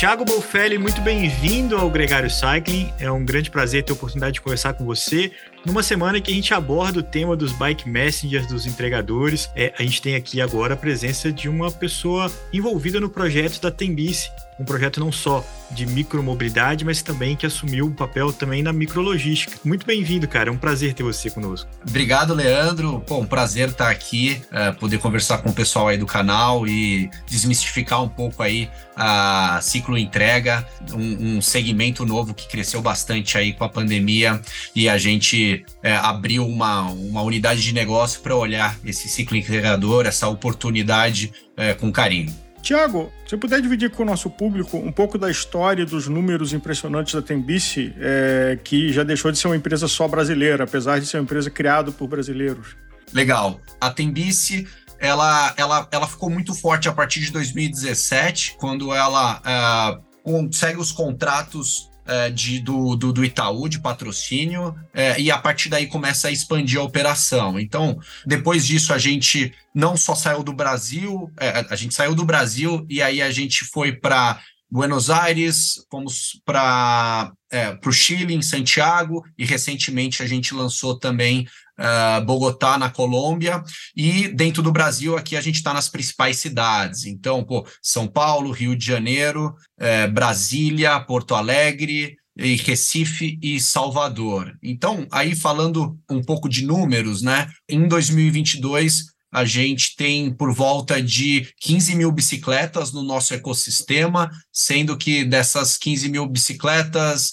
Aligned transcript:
Tiago 0.00 0.24
Bolfelli, 0.24 0.78
muito 0.78 0.98
bem-vindo 1.02 1.76
ao 1.76 1.90
Gregário 1.90 2.30
Cycling. 2.30 2.90
É 2.98 3.12
um 3.12 3.22
grande 3.22 3.50
prazer 3.50 3.84
ter 3.84 3.92
a 3.92 3.94
oportunidade 3.94 4.32
de 4.32 4.40
conversar 4.40 4.72
com 4.72 4.82
você 4.82 5.30
numa 5.62 5.82
semana 5.82 6.18
que 6.22 6.30
a 6.30 6.34
gente 6.34 6.54
aborda 6.54 7.00
o 7.00 7.02
tema 7.02 7.36
dos 7.36 7.52
bike 7.52 7.86
messengers, 7.86 8.46
dos 8.46 8.64
entregadores. 8.64 9.50
É, 9.54 9.74
a 9.78 9.82
gente 9.82 10.00
tem 10.00 10.14
aqui 10.14 10.40
agora 10.40 10.72
a 10.72 10.76
presença 10.76 11.30
de 11.30 11.50
uma 11.50 11.70
pessoa 11.70 12.32
envolvida 12.50 12.98
no 12.98 13.10
projeto 13.10 13.60
da 13.60 13.70
Tembice, 13.70 14.30
um 14.60 14.64
projeto 14.64 15.00
não 15.00 15.10
só 15.10 15.42
de 15.70 15.86
micromobilidade, 15.86 16.84
mas 16.84 17.00
também 17.00 17.34
que 17.34 17.46
assumiu 17.46 17.86
um 17.86 17.92
papel 17.92 18.30
também 18.30 18.62
na 18.62 18.72
micrologística. 18.72 19.58
Muito 19.64 19.86
bem-vindo, 19.86 20.28
cara. 20.28 20.50
É 20.50 20.52
um 20.52 20.58
prazer 20.58 20.92
ter 20.92 21.02
você 21.02 21.30
conosco. 21.30 21.70
Obrigado, 21.88 22.34
Leandro. 22.34 23.00
Pô, 23.06 23.18
um 23.18 23.26
prazer 23.26 23.70
estar 23.70 23.88
aqui, 23.88 24.42
é, 24.52 24.70
poder 24.72 24.98
conversar 24.98 25.38
com 25.38 25.48
o 25.48 25.52
pessoal 25.52 25.88
aí 25.88 25.96
do 25.96 26.04
canal 26.04 26.66
e 26.66 27.08
desmistificar 27.26 28.02
um 28.02 28.08
pouco 28.08 28.42
aí 28.42 28.68
a 28.94 29.58
ciclo 29.62 29.96
entrega, 29.96 30.66
um, 30.92 31.36
um 31.36 31.40
segmento 31.40 32.04
novo 32.04 32.34
que 32.34 32.46
cresceu 32.46 32.82
bastante 32.82 33.38
aí 33.38 33.54
com 33.54 33.64
a 33.64 33.68
pandemia 33.68 34.42
e 34.74 34.90
a 34.90 34.98
gente 34.98 35.64
é, 35.82 35.96
abriu 35.96 36.46
uma, 36.46 36.82
uma 36.82 37.22
unidade 37.22 37.62
de 37.62 37.72
negócio 37.72 38.20
para 38.20 38.36
olhar 38.36 38.76
esse 38.84 39.08
ciclo 39.08 39.38
entregador, 39.38 40.04
essa 40.04 40.28
oportunidade 40.28 41.32
é, 41.56 41.72
com 41.72 41.90
carinho. 41.90 42.49
Tiago, 42.62 43.12
se 43.26 43.36
puder 43.36 43.60
dividir 43.60 43.90
com 43.90 44.02
o 44.02 44.06
nosso 44.06 44.28
público 44.28 44.76
um 44.76 44.92
pouco 44.92 45.16
da 45.16 45.30
história 45.30 45.84
dos 45.86 46.06
números 46.08 46.52
impressionantes 46.52 47.14
da 47.14 47.22
Tembice, 47.22 47.94
é, 47.98 48.58
que 48.62 48.92
já 48.92 49.02
deixou 49.02 49.32
de 49.32 49.38
ser 49.38 49.48
uma 49.48 49.56
empresa 49.56 49.88
só 49.88 50.06
brasileira, 50.06 50.64
apesar 50.64 51.00
de 51.00 51.06
ser 51.06 51.18
uma 51.18 51.24
empresa 51.24 51.50
criada 51.50 51.90
por 51.90 52.06
brasileiros. 52.08 52.76
Legal. 53.12 53.60
A 53.80 53.90
Tembice 53.90 54.66
ela, 55.00 55.54
ela, 55.56 55.88
ela 55.90 56.06
ficou 56.06 56.28
muito 56.28 56.54
forte 56.54 56.88
a 56.88 56.92
partir 56.92 57.20
de 57.20 57.32
2017, 57.32 58.56
quando 58.58 58.92
ela 58.94 59.40
uh, 59.40 60.02
consegue 60.22 60.78
os 60.78 60.92
contratos 60.92 61.89
é, 62.10 62.28
de, 62.28 62.58
do, 62.58 62.96
do, 62.96 63.12
do, 63.12 63.24
Itaú 63.24 63.68
de 63.68 63.78
patrocínio 63.78 64.74
é, 64.92 65.20
e 65.20 65.30
a 65.30 65.38
partir 65.38 65.68
daí 65.68 65.86
começa 65.86 66.26
a 66.26 66.32
expandir 66.32 66.80
a 66.80 66.82
operação. 66.82 67.58
Então, 67.60 68.00
depois 68.26 68.66
disso, 68.66 68.92
a 68.92 68.98
gente 68.98 69.54
não 69.72 69.96
só 69.96 70.16
saiu 70.16 70.42
do 70.42 70.52
Brasil, 70.52 71.30
é, 71.38 71.64
a 71.70 71.76
gente 71.76 71.94
saiu 71.94 72.12
do 72.12 72.24
Brasil 72.24 72.84
e 72.90 73.00
aí 73.00 73.22
a 73.22 73.30
gente 73.30 73.64
foi 73.64 73.92
para 73.92 74.40
Buenos 74.68 75.08
Aires, 75.08 75.86
fomos 75.88 76.40
para 76.44 77.32
é, 77.52 77.78
o 77.86 77.92
Chile, 77.92 78.34
em 78.34 78.42
Santiago, 78.42 79.24
e 79.38 79.44
recentemente 79.44 80.20
a 80.20 80.26
gente 80.26 80.52
lançou 80.52 80.98
também 80.98 81.46
uh, 81.80 82.24
Bogotá, 82.24 82.76
na 82.78 82.90
Colômbia, 82.90 83.62
e 83.96 84.28
dentro 84.28 84.62
do 84.62 84.70
Brasil, 84.70 85.16
aqui 85.16 85.36
a 85.36 85.40
gente 85.40 85.56
está 85.56 85.72
nas 85.72 85.88
principais 85.88 86.38
cidades. 86.38 87.06
Então, 87.06 87.42
pô, 87.42 87.66
São 87.82 88.06
Paulo, 88.06 88.52
Rio 88.52 88.76
de 88.76 88.84
Janeiro, 88.84 89.54
eh, 89.78 90.06
Brasília, 90.06 91.00
Porto 91.00 91.34
Alegre, 91.34 92.16
e 92.36 92.56
Recife 92.56 93.38
e 93.42 93.60
Salvador. 93.60 94.56
Então, 94.62 95.06
aí 95.10 95.34
falando 95.34 95.98
um 96.08 96.22
pouco 96.22 96.48
de 96.48 96.64
números, 96.64 97.22
né? 97.22 97.48
Em 97.68 97.86
2022, 97.86 99.10
a 99.32 99.44
gente 99.44 99.94
tem 99.94 100.32
por 100.32 100.52
volta 100.52 101.00
de 101.00 101.48
15 101.60 101.94
mil 101.94 102.10
bicicletas 102.10 102.92
no 102.92 103.02
nosso 103.02 103.32
ecossistema, 103.32 104.30
sendo 104.52 104.96
que 104.96 105.24
dessas 105.24 105.76
15 105.76 106.08
mil 106.08 106.26
bicicletas, 106.26 107.32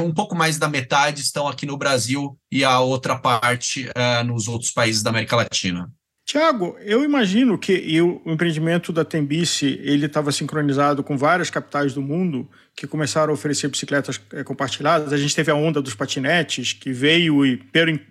um 0.00 0.12
pouco 0.12 0.34
mais 0.34 0.58
da 0.58 0.68
metade 0.68 1.20
estão 1.20 1.46
aqui 1.46 1.66
no 1.66 1.76
Brasil 1.76 2.36
e 2.50 2.64
a 2.64 2.80
outra 2.80 3.16
parte 3.16 3.88
é, 3.94 4.22
nos 4.22 4.48
outros 4.48 4.70
países 4.70 5.02
da 5.02 5.10
América 5.10 5.36
Latina. 5.36 5.90
Tiago, 6.24 6.76
eu 6.80 7.04
imagino 7.04 7.58
que 7.58 8.00
o 8.00 8.30
empreendimento 8.32 8.92
da 8.92 9.04
Tembice 9.04 9.80
ele 9.82 10.06
estava 10.06 10.30
sincronizado 10.30 11.02
com 11.02 11.16
várias 11.16 11.50
capitais 11.50 11.92
do 11.92 12.00
mundo 12.00 12.48
que 12.76 12.86
começaram 12.86 13.32
a 13.32 13.34
oferecer 13.34 13.68
bicicletas 13.68 14.20
é, 14.32 14.44
compartilhadas. 14.44 15.12
A 15.12 15.16
gente 15.16 15.34
teve 15.34 15.50
a 15.50 15.54
onda 15.54 15.82
dos 15.82 15.94
patinetes 15.94 16.72
que 16.72 16.92
veio 16.92 17.44
e, 17.44 17.58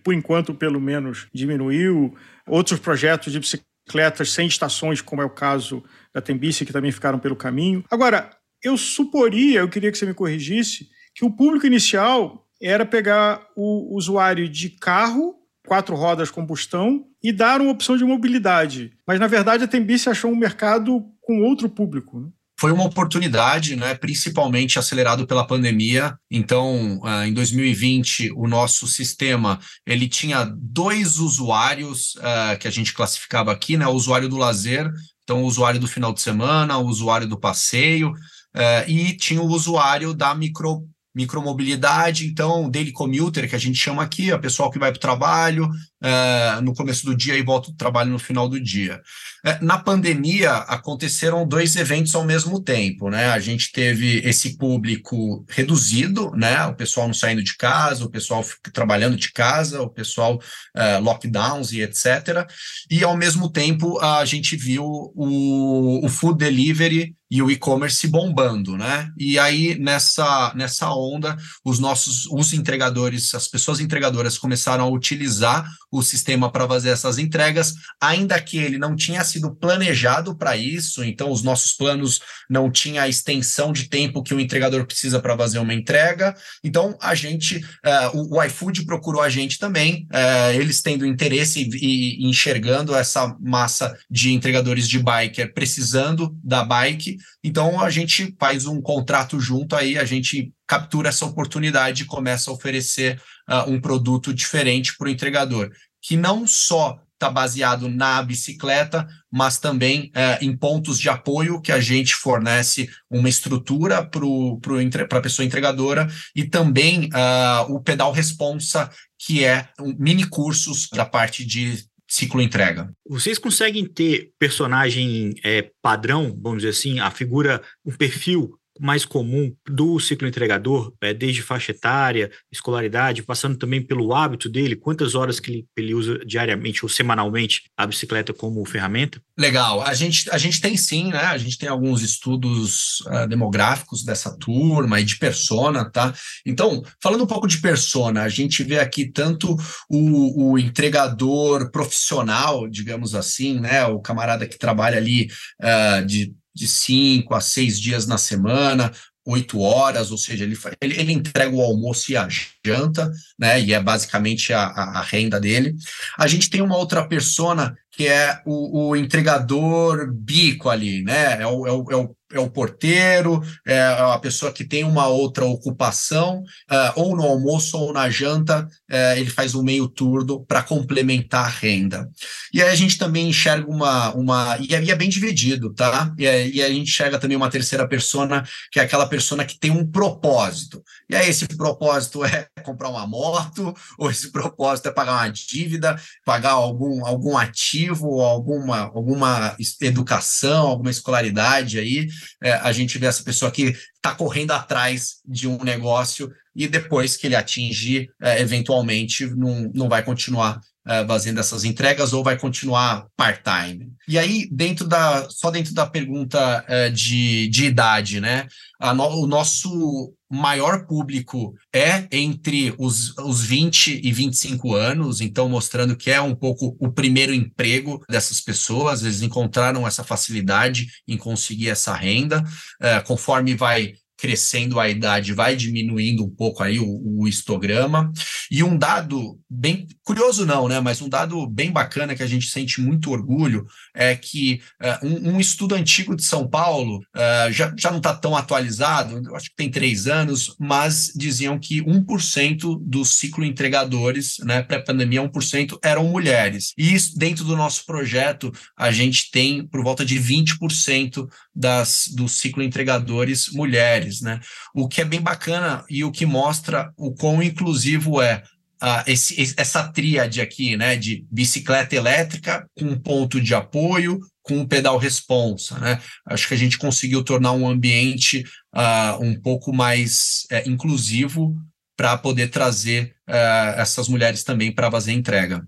por 0.04 0.14
enquanto, 0.14 0.54
pelo 0.54 0.80
menos, 0.80 1.28
diminuiu. 1.34 2.14
Outros 2.46 2.80
projetos 2.80 3.32
de 3.32 3.40
bicicletas 3.40 4.32
sem 4.32 4.46
estações, 4.46 5.02
como 5.02 5.22
é 5.22 5.26
o 5.26 5.30
caso 5.30 5.84
da 6.14 6.22
Tembice, 6.22 6.66
que 6.66 6.74
também 6.74 6.92
ficaram 6.92 7.18
pelo 7.18 7.36
caminho. 7.36 7.84
Agora, 7.90 8.30
eu 8.62 8.78
suporia, 8.78 9.62
eu 9.62 9.70
queria 9.70 9.92
que 9.92 9.98
você 9.98 10.06
me 10.06 10.14
corrigisse, 10.14 10.90
que 11.14 11.26
o 11.26 11.32
público 11.32 11.66
inicial 11.66 12.48
era 12.62 12.86
pegar 12.86 13.48
o 13.56 13.96
usuário 13.96 14.48
de 14.48 14.70
carro, 14.70 15.36
quatro 15.68 15.96
rodas 15.96 16.30
combustão, 16.32 17.06
e 17.24 17.32
dar 17.32 17.62
uma 17.62 17.72
opção 17.72 17.98
de 17.98 18.04
mobilidade. 18.04 18.92
Mas, 19.08 19.20
na 19.20 19.28
verdade, 19.28 19.64
a 19.64 19.68
Tembice 19.68 20.10
achou 20.10 20.32
um 20.32 20.36
mercado 20.36 21.04
com 21.22 21.42
outro 21.42 21.70
público. 21.70 22.20
Né? 22.20 22.30
foi 22.62 22.72
uma 22.72 22.86
oportunidade, 22.86 23.76
né, 23.76 23.96
principalmente 23.96 24.78
acelerado 24.78 25.26
pela 25.26 25.48
pandemia. 25.48 26.16
Então, 26.30 27.00
uh, 27.00 27.24
em 27.24 27.34
2020, 27.34 28.34
o 28.36 28.48
nosso 28.48 28.86
sistema 28.86 29.60
ele 29.84 30.08
tinha 30.08 30.46
dois 30.56 31.18
usuários 31.18 32.14
uh, 32.18 32.56
que 32.60 32.68
a 32.68 32.72
gente 32.72 32.94
classificava 32.94 33.52
aqui, 33.52 33.78
né, 33.78 33.88
o 33.88 33.94
usuário 33.94 34.30
do 34.30 34.38
lazer, 34.38 34.88
então 35.24 35.42
o 35.42 35.48
usuário 35.48 35.80
do 35.80 35.88
final 35.88 36.14
de 36.14 36.22
semana, 36.22 36.78
o 36.78 36.86
usuário 36.86 37.26
do 37.26 37.40
passeio, 37.40 38.12
uh, 38.12 38.88
e 38.88 39.18
tinha 39.18 39.42
o 39.42 39.50
usuário 39.50 40.14
da 40.14 40.36
micro 40.36 40.88
micromobilidade, 41.14 42.26
então 42.26 42.70
daily 42.70 42.92
commuter, 42.92 43.48
que 43.50 43.56
a 43.56 43.60
gente 43.60 43.78
chama 43.78 44.02
aqui, 44.02 44.32
a 44.32 44.40
pessoal 44.40 44.72
que 44.72 44.80
vai 44.80 44.92
para 44.92 44.98
o 44.98 45.02
trabalho 45.02 45.66
uh, 45.66 46.62
no 46.62 46.74
começo 46.74 47.06
do 47.06 47.16
dia 47.16 47.38
e 47.38 47.44
volta 47.44 47.70
do 47.70 47.78
trabalho 47.78 48.12
no 48.12 48.20
final 48.20 48.48
do 48.48 48.60
dia. 48.60 49.02
Uh, 49.46 49.66
na 49.66 49.78
pandemia, 49.78 50.52
aconteceram 50.52 51.48
dois 51.48 51.76
eventos 51.76 52.16
ao 52.16 52.24
mesmo 52.24 52.62
tempo, 52.62 53.10
né? 53.10 53.28
A 53.28 53.40
gente 53.40 53.72
teve 53.72 54.20
esse 54.20 54.58
público 54.58 55.46
reduzido, 55.50 56.32
né? 56.32 56.66
O 56.66 56.76
pessoal 56.76 57.08
não 57.08 57.14
saindo 57.14 57.44
de 57.44 57.58
casa, 57.58 58.06
o 58.06 58.10
pessoal 58.10 58.46
trabalhando 58.74 59.18
de 59.18 59.32
casa, 59.34 59.82
o 59.82 59.90
pessoal 59.90 60.36
uh, 60.36 61.02
lockdowns 61.02 61.74
e 61.74 61.82
etc. 61.82 62.48
E 62.90 63.04
ao 63.04 63.18
mesmo 63.18 63.52
tempo, 63.52 64.00
a 64.00 64.24
gente 64.24 64.56
viu 64.56 64.86
o, 64.86 66.06
o 66.06 66.10
food 66.10 66.38
delivery 66.38 67.16
e 67.32 67.42
o 67.42 67.50
e-commerce 67.50 68.06
bombando, 68.10 68.78
né? 68.78 69.10
E 69.18 69.40
aí 69.40 69.80
nessa 69.80 70.52
nessa 70.54 70.94
onda, 70.94 71.38
os 71.64 71.80
nossos 71.80 72.28
os 72.28 72.52
entregadores, 72.52 73.34
as 73.34 73.48
pessoas 73.48 73.80
entregadoras 73.80 74.38
começaram 74.38 74.84
a 74.84 74.90
utilizar 74.90 75.66
o 75.92 76.02
sistema 76.02 76.52
para 76.52 76.68
fazer 76.68 76.90
essas 76.90 77.18
entregas, 77.18 77.74
ainda 78.00 78.40
que 78.42 78.58
ele 78.58 78.78
não 78.78 78.96
tinha 78.96 79.24
sido 79.24 79.54
planejado 79.54 80.36
para 80.36 80.56
isso, 80.56 81.04
então 81.04 81.30
os 81.30 81.44
nossos 81.44 81.74
planos 81.74 82.22
não 82.50 82.72
tinha 82.72 83.04
a 83.04 83.10
extensão 83.10 83.74
de 83.74 83.90
tempo 83.90 84.24
que 84.24 84.34
o 84.34 84.40
entregador 84.40 84.86
precisa 84.86 85.20
para 85.20 85.38
fazer 85.38 85.60
uma 85.60 85.74
entrega. 85.74 86.36
Então 86.64 86.98
a 87.02 87.14
gente, 87.14 87.58
uh, 87.58 88.18
o, 88.18 88.38
o 88.38 88.44
iFood 88.44 88.86
procurou 88.86 89.22
a 89.22 89.30
gente 89.30 89.60
também, 89.60 90.08
uh, 90.14 90.54
eles 90.54 90.82
tendo 90.82 91.06
interesse 91.06 91.70
e, 91.74 92.26
e 92.26 92.30
enxergando 92.30 92.96
essa 92.96 93.36
massa 93.42 93.96
de 94.10 94.32
entregadores 94.32 94.88
de 94.88 95.00
biker 95.00 95.54
precisando 95.54 96.36
da 96.44 96.64
bike 96.64 97.18
então 97.44 97.82
a 97.82 97.90
gente 97.90 98.36
faz 98.40 98.66
um 98.66 98.82
contrato 98.82 99.40
junto 99.40 99.76
aí, 99.76 99.98
a 99.98 100.06
gente 100.06 100.54
captura 100.72 101.10
essa 101.10 101.26
oportunidade 101.26 102.04
e 102.04 102.06
começa 102.06 102.50
a 102.50 102.54
oferecer 102.54 103.22
uh, 103.50 103.70
um 103.70 103.82
produto 103.82 104.34
diferente 104.34 104.96
para 104.98 105.08
o 105.08 105.12
entregador, 105.12 105.70
que 106.02 106.16
não 106.16 106.48
só 106.48 106.98
está 107.14 107.30
baseado 107.30 107.90
na 107.90 108.24
bicicleta, 108.24 109.06
mas 109.30 109.60
também 109.60 110.14
uh, 110.16 110.42
em 110.42 110.56
pontos 110.56 110.98
de 110.98 111.10
apoio 111.10 111.62
que 111.62 111.74
a 111.74 111.82
gente 111.82 112.16
fornece 112.16 112.90
uma 113.10 113.28
estrutura 113.28 114.02
para 114.02 115.18
a 115.18 115.22
pessoa 115.22 115.46
entregadora 115.46 116.08
e 116.34 116.46
também 116.46 117.10
uh, 117.10 117.70
o 117.74 117.82
pedal 117.82 118.14
responsa, 118.14 118.90
que 119.20 119.44
é 119.44 119.68
um 119.78 119.94
mini 120.00 120.26
cursos 120.26 120.88
da 120.90 121.04
parte 121.04 121.46
de 121.46 121.84
ciclo 122.10 122.42
entrega. 122.42 122.90
Vocês 123.08 123.38
conseguem 123.38 123.86
ter 123.86 124.32
personagem 124.40 125.34
é, 125.44 125.70
padrão, 125.82 126.34
vamos 126.42 126.60
dizer 126.60 126.70
assim, 126.70 127.00
a 127.00 127.12
figura, 127.12 127.62
um 127.86 127.92
perfil 127.92 128.58
mais 128.82 129.06
comum 129.06 129.54
do 129.70 130.00
ciclo 130.00 130.28
entregador, 130.28 130.92
é, 131.00 131.14
desde 131.14 131.44
faixa 131.44 131.72
etária, 131.72 132.32
escolaridade, 132.52 133.22
passando 133.22 133.56
também 133.56 133.82
pelo 133.82 134.14
hábito 134.14 134.50
dele, 134.50 134.76
quantas 134.76 135.14
horas 135.14 135.40
que 135.40 135.52
ele, 135.52 135.68
ele 135.78 135.94
usa 135.94 136.18
diariamente 136.26 136.84
ou 136.84 136.90
semanalmente 136.90 137.70
a 137.78 137.86
bicicleta 137.86 138.34
como 138.34 138.66
ferramenta? 138.66 139.22
Legal, 139.38 139.82
a 139.82 139.94
gente, 139.94 140.30
a 140.32 140.38
gente 140.38 140.60
tem 140.60 140.76
sim, 140.76 141.10
né? 141.10 141.20
A 141.20 141.38
gente 141.38 141.58
tem 141.58 141.70
alguns 141.70 142.02
estudos 142.02 143.02
uh, 143.02 143.28
demográficos 143.28 144.04
dessa 144.04 144.36
turma 144.36 145.00
e 145.00 145.04
de 145.04 145.18
persona, 145.18 145.90
tá? 145.90 146.14
Então, 146.46 146.84
falando 147.02 147.24
um 147.24 147.28
pouco 147.28 147.48
de 147.48 147.60
persona, 147.60 148.24
a 148.24 148.30
gente 148.30 148.64
vê 148.64 148.80
aqui 148.80 149.06
tanto 149.06 149.56
o, 149.90 150.52
o 150.52 150.58
entregador 150.58 151.70
profissional, 151.70 152.68
digamos 152.68 153.14
assim, 153.14 153.60
né? 153.60 153.86
O 153.86 154.00
camarada 154.00 154.48
que 154.48 154.58
trabalha 154.58 154.98
ali 154.98 155.28
uh, 155.62 156.06
de 156.06 156.34
de 156.54 156.68
cinco 156.68 157.34
a 157.34 157.42
seis 157.42 157.80
dias 157.80 158.06
na 158.06 158.18
semana, 158.18 158.92
oito 159.26 159.60
horas, 159.60 160.12
ou 160.12 160.18
seja, 160.18 160.44
ele, 160.44 160.58
ele, 160.82 161.00
ele, 161.00 161.14
entrega 161.14 161.56
o 161.56 161.62
almoço 161.62 162.12
e 162.12 162.18
a 162.18 162.28
janta, 162.66 163.12
né? 163.38 163.60
E 163.62 163.74
é 163.74 163.82
basicamente 163.82 164.54
a, 164.54 164.64
a, 164.64 165.02
renda 165.02 165.40
dele. 165.40 165.76
A 166.18 166.28
gente 166.28 166.50
tem 166.50 166.62
uma 166.62 166.78
outra 166.78 167.08
persona 167.08 167.76
que 167.92 168.08
é 168.08 168.42
o, 168.46 168.90
o 168.90 168.96
entregador 168.96 170.12
bico 170.12 170.70
ali, 170.70 171.04
né? 171.04 171.42
É 171.42 171.48
o, 171.48 171.68
é 171.68 171.72
o, 171.72 171.92
é 171.92 171.96
o 171.96 172.16
é 172.34 172.40
o 172.40 172.50
porteiro, 172.50 173.42
é 173.66 173.82
a 173.82 174.18
pessoa 174.18 174.52
que 174.52 174.64
tem 174.64 174.84
uma 174.84 175.08
outra 175.08 175.46
ocupação, 175.46 176.44
uh, 176.72 176.94
ou 176.96 177.16
no 177.16 177.24
almoço 177.24 177.78
ou 177.78 177.94
na 177.94 178.10
janta, 178.10 178.68
uh, 178.92 179.18
ele 179.18 179.30
faz 179.30 179.54
um 179.56 179.64
meio 179.64 179.88
turno 179.88 180.46
para 180.46 180.64
complementar 180.64 181.46
a 181.46 181.50
renda. 181.50 182.10
E 182.54 182.62
aí 182.62 182.70
a 182.70 182.76
gente 182.76 182.98
também 182.98 183.30
enxerga 183.30 183.70
uma. 183.70 184.14
uma 184.16 184.58
e 184.60 184.74
é, 184.74 184.92
é 184.92 184.96
bem 184.96 185.10
dividido, 185.10 185.74
tá? 185.74 186.14
E, 186.18 186.26
é, 186.26 186.48
e 186.48 186.62
a 186.62 186.70
gente 186.70 186.90
enxerga 186.90 187.20
também 187.20 187.38
uma 187.38 187.50
terceira 187.50 187.88
persona, 187.88 188.44
que 188.72 188.80
é 188.80 188.84
aquela 188.84 189.08
persona 189.08 189.46
que 189.46 189.60
tem 189.60 189.72
um 189.72 189.90
propósito. 189.90 190.84
E 191.10 191.16
aí 191.16 191.30
esse 191.30 191.48
propósito 191.48 192.24
é 192.26 192.48
comprar 192.60 192.90
uma 192.90 193.08
moto, 193.08 193.74
ou 193.98 194.12
esse 194.12 194.32
propósito 194.32 194.90
é 194.90 194.92
pagar 194.92 195.14
uma 195.14 195.30
dívida, 195.30 196.00
pagar 196.26 196.52
algum, 196.52 197.06
algum 197.06 197.38
ativo, 197.38 198.22
alguma, 198.22 198.82
alguma 198.82 199.56
educação, 199.82 200.68
alguma 200.68 200.92
escolaridade 200.92 201.80
aí 201.80 202.08
é, 202.44 202.54
a 202.54 202.72
gente 202.72 202.98
vê 202.98 203.06
essa 203.06 203.24
pessoa 203.24 203.52
que 203.52 203.76
está 203.96 204.14
correndo 204.14 204.52
atrás 204.52 205.22
de 205.26 205.48
um 205.48 205.64
negócio 205.64 206.32
e 206.56 206.68
depois 206.68 207.16
que 207.16 207.28
ele 207.28 207.36
atingir, 207.36 208.10
é, 208.22 208.42
eventualmente 208.42 209.26
não, 209.28 209.72
não 209.74 209.88
vai 209.88 210.04
continuar 210.04 210.60
é, 210.86 211.06
fazendo 211.06 211.40
essas 211.40 211.64
entregas 211.64 212.12
ou 212.12 212.24
vai 212.24 212.38
continuar 212.38 213.08
part-time. 213.16 213.94
E 214.08 214.18
aí, 214.18 214.50
dentro 214.52 214.86
da, 214.88 215.30
só 215.30 215.50
dentro 215.52 215.74
da 215.74 215.86
pergunta 215.86 216.66
é, 216.68 216.90
de, 216.90 217.48
de 217.50 217.66
idade, 217.66 218.20
né? 218.20 218.48
No, 218.96 219.24
o 219.24 219.28
nosso 219.28 220.14
maior 220.32 220.86
público 220.86 221.54
é 221.74 222.08
entre 222.12 222.74
os, 222.78 223.18
os 223.18 223.42
20 223.44 224.00
e 224.04 224.12
25 224.12 224.74
anos, 224.76 225.20
então 225.20 225.50
mostrando 225.50 225.96
que 225.96 226.10
é 226.10 226.22
um 226.22 226.34
pouco 226.34 226.76
o 226.80 226.92
primeiro 226.92 227.34
emprego 227.34 228.04
dessas 228.10 228.40
pessoas, 228.40 229.04
eles 229.04 229.22
encontraram 229.22 229.86
essa 229.86 230.04
facilidade 230.04 230.88
em 231.08 231.18
conseguir 231.18 231.70
essa 231.70 231.94
renda, 231.94 232.44
é, 232.80 233.00
conforme 233.02 233.56
vai 233.56 233.94
crescendo 234.22 234.80
a 234.80 234.88
idade, 234.88 235.34
vai 235.34 235.56
diminuindo 235.56 236.24
um 236.24 236.30
pouco 236.30 236.62
aí 236.62 236.78
o, 236.78 237.02
o, 237.04 237.28
histograma. 237.28 238.14
E 238.52 238.62
um 238.62 238.78
dado 238.78 239.40
bem 239.50 239.88
curioso, 240.04 240.46
não, 240.46 240.68
né? 240.68 240.80
Mas 240.80 241.02
um 241.02 241.10
dado 241.10 241.48
bem 241.48 241.72
bacana 241.72 242.14
que 242.14 242.22
a 242.22 242.28
gente 242.28 242.46
sente 242.46 242.80
muito 242.80 243.10
orgulho 243.10 243.66
é 243.96 244.16
que 244.16 244.62
uh, 244.80 245.08
um, 245.08 245.32
um, 245.32 245.40
estudo 245.40 245.74
antigo 245.74 246.16
de 246.16 246.24
São 246.24 246.48
Paulo 246.48 246.98
uh, 247.00 247.52
já, 247.52 247.74
já 247.76 247.90
não 247.90 247.98
está 247.98 248.14
tão 248.14 248.38
atualizado, 248.38 249.36
acho 249.36 249.50
que 249.50 249.56
tem 249.56 249.72
três 249.72 250.06
anos, 250.06 250.56
mas 250.60 251.12
diziam 251.16 251.58
que 251.58 251.82
1% 251.82 252.80
dos 252.80 253.16
ciclo 253.16 253.44
entregadores, 253.44 254.36
né, 254.44 254.62
pré-pandemia, 254.62 255.28
1% 255.28 255.80
eram 255.84 256.04
mulheres. 256.04 256.74
E 256.78 256.94
isso, 256.94 257.18
dentro 257.18 257.44
do 257.44 257.58
nosso 257.58 257.88
projeto, 257.88 258.52
a 258.78 258.92
gente 258.92 259.32
tem 259.32 259.66
por 259.66 259.84
volta 259.84 260.06
de 260.06 260.20
20% 260.20 261.28
das, 261.54 262.06
dos 262.16 262.34
ciclo 262.34 262.64
entregadores 262.64 263.50
mulheres, 263.50 264.22
né? 264.22 264.40
O 264.74 264.88
que 264.88 265.02
é 265.02 265.06
bem 265.06 265.22
bacana 265.22 265.84
e 265.90 266.04
o 266.04 266.12
que 266.12 266.26
mostra 266.26 266.92
o 266.98 267.14
quão 267.14 267.44
inclusivo 267.44 268.22
é 268.22 268.42
uh, 268.82 269.04
esse, 269.06 269.54
essa 269.58 269.88
tríade 269.90 270.42
aqui, 270.42 270.78
né? 270.78 270.96
De 270.96 271.26
bicicleta 271.30 271.96
elétrica 271.96 272.66
com 272.78 272.98
ponto 272.98 273.42
de 273.42 273.54
apoio, 273.54 274.20
com 274.42 274.60
um 274.60 274.68
pedal 274.68 274.98
responsa, 274.98 275.78
né? 275.80 276.02
Acho 276.26 276.48
que 276.48 276.54
a 276.54 276.58
gente 276.58 276.78
conseguiu 276.78 277.24
tornar 277.24 277.52
um 277.52 277.68
ambiente 277.68 278.44
uh, 278.74 279.24
um 279.24 279.40
pouco 279.40 279.74
mais 279.74 280.44
uh, 280.52 280.70
inclusivo 280.70 281.56
para 281.96 282.18
poder 282.18 282.48
trazer 282.48 283.16
uh, 283.30 283.80
essas 283.80 284.08
mulheres 284.08 284.44
também 284.44 284.72
para 284.72 284.90
fazer 284.90 285.12
entrega. 285.12 285.64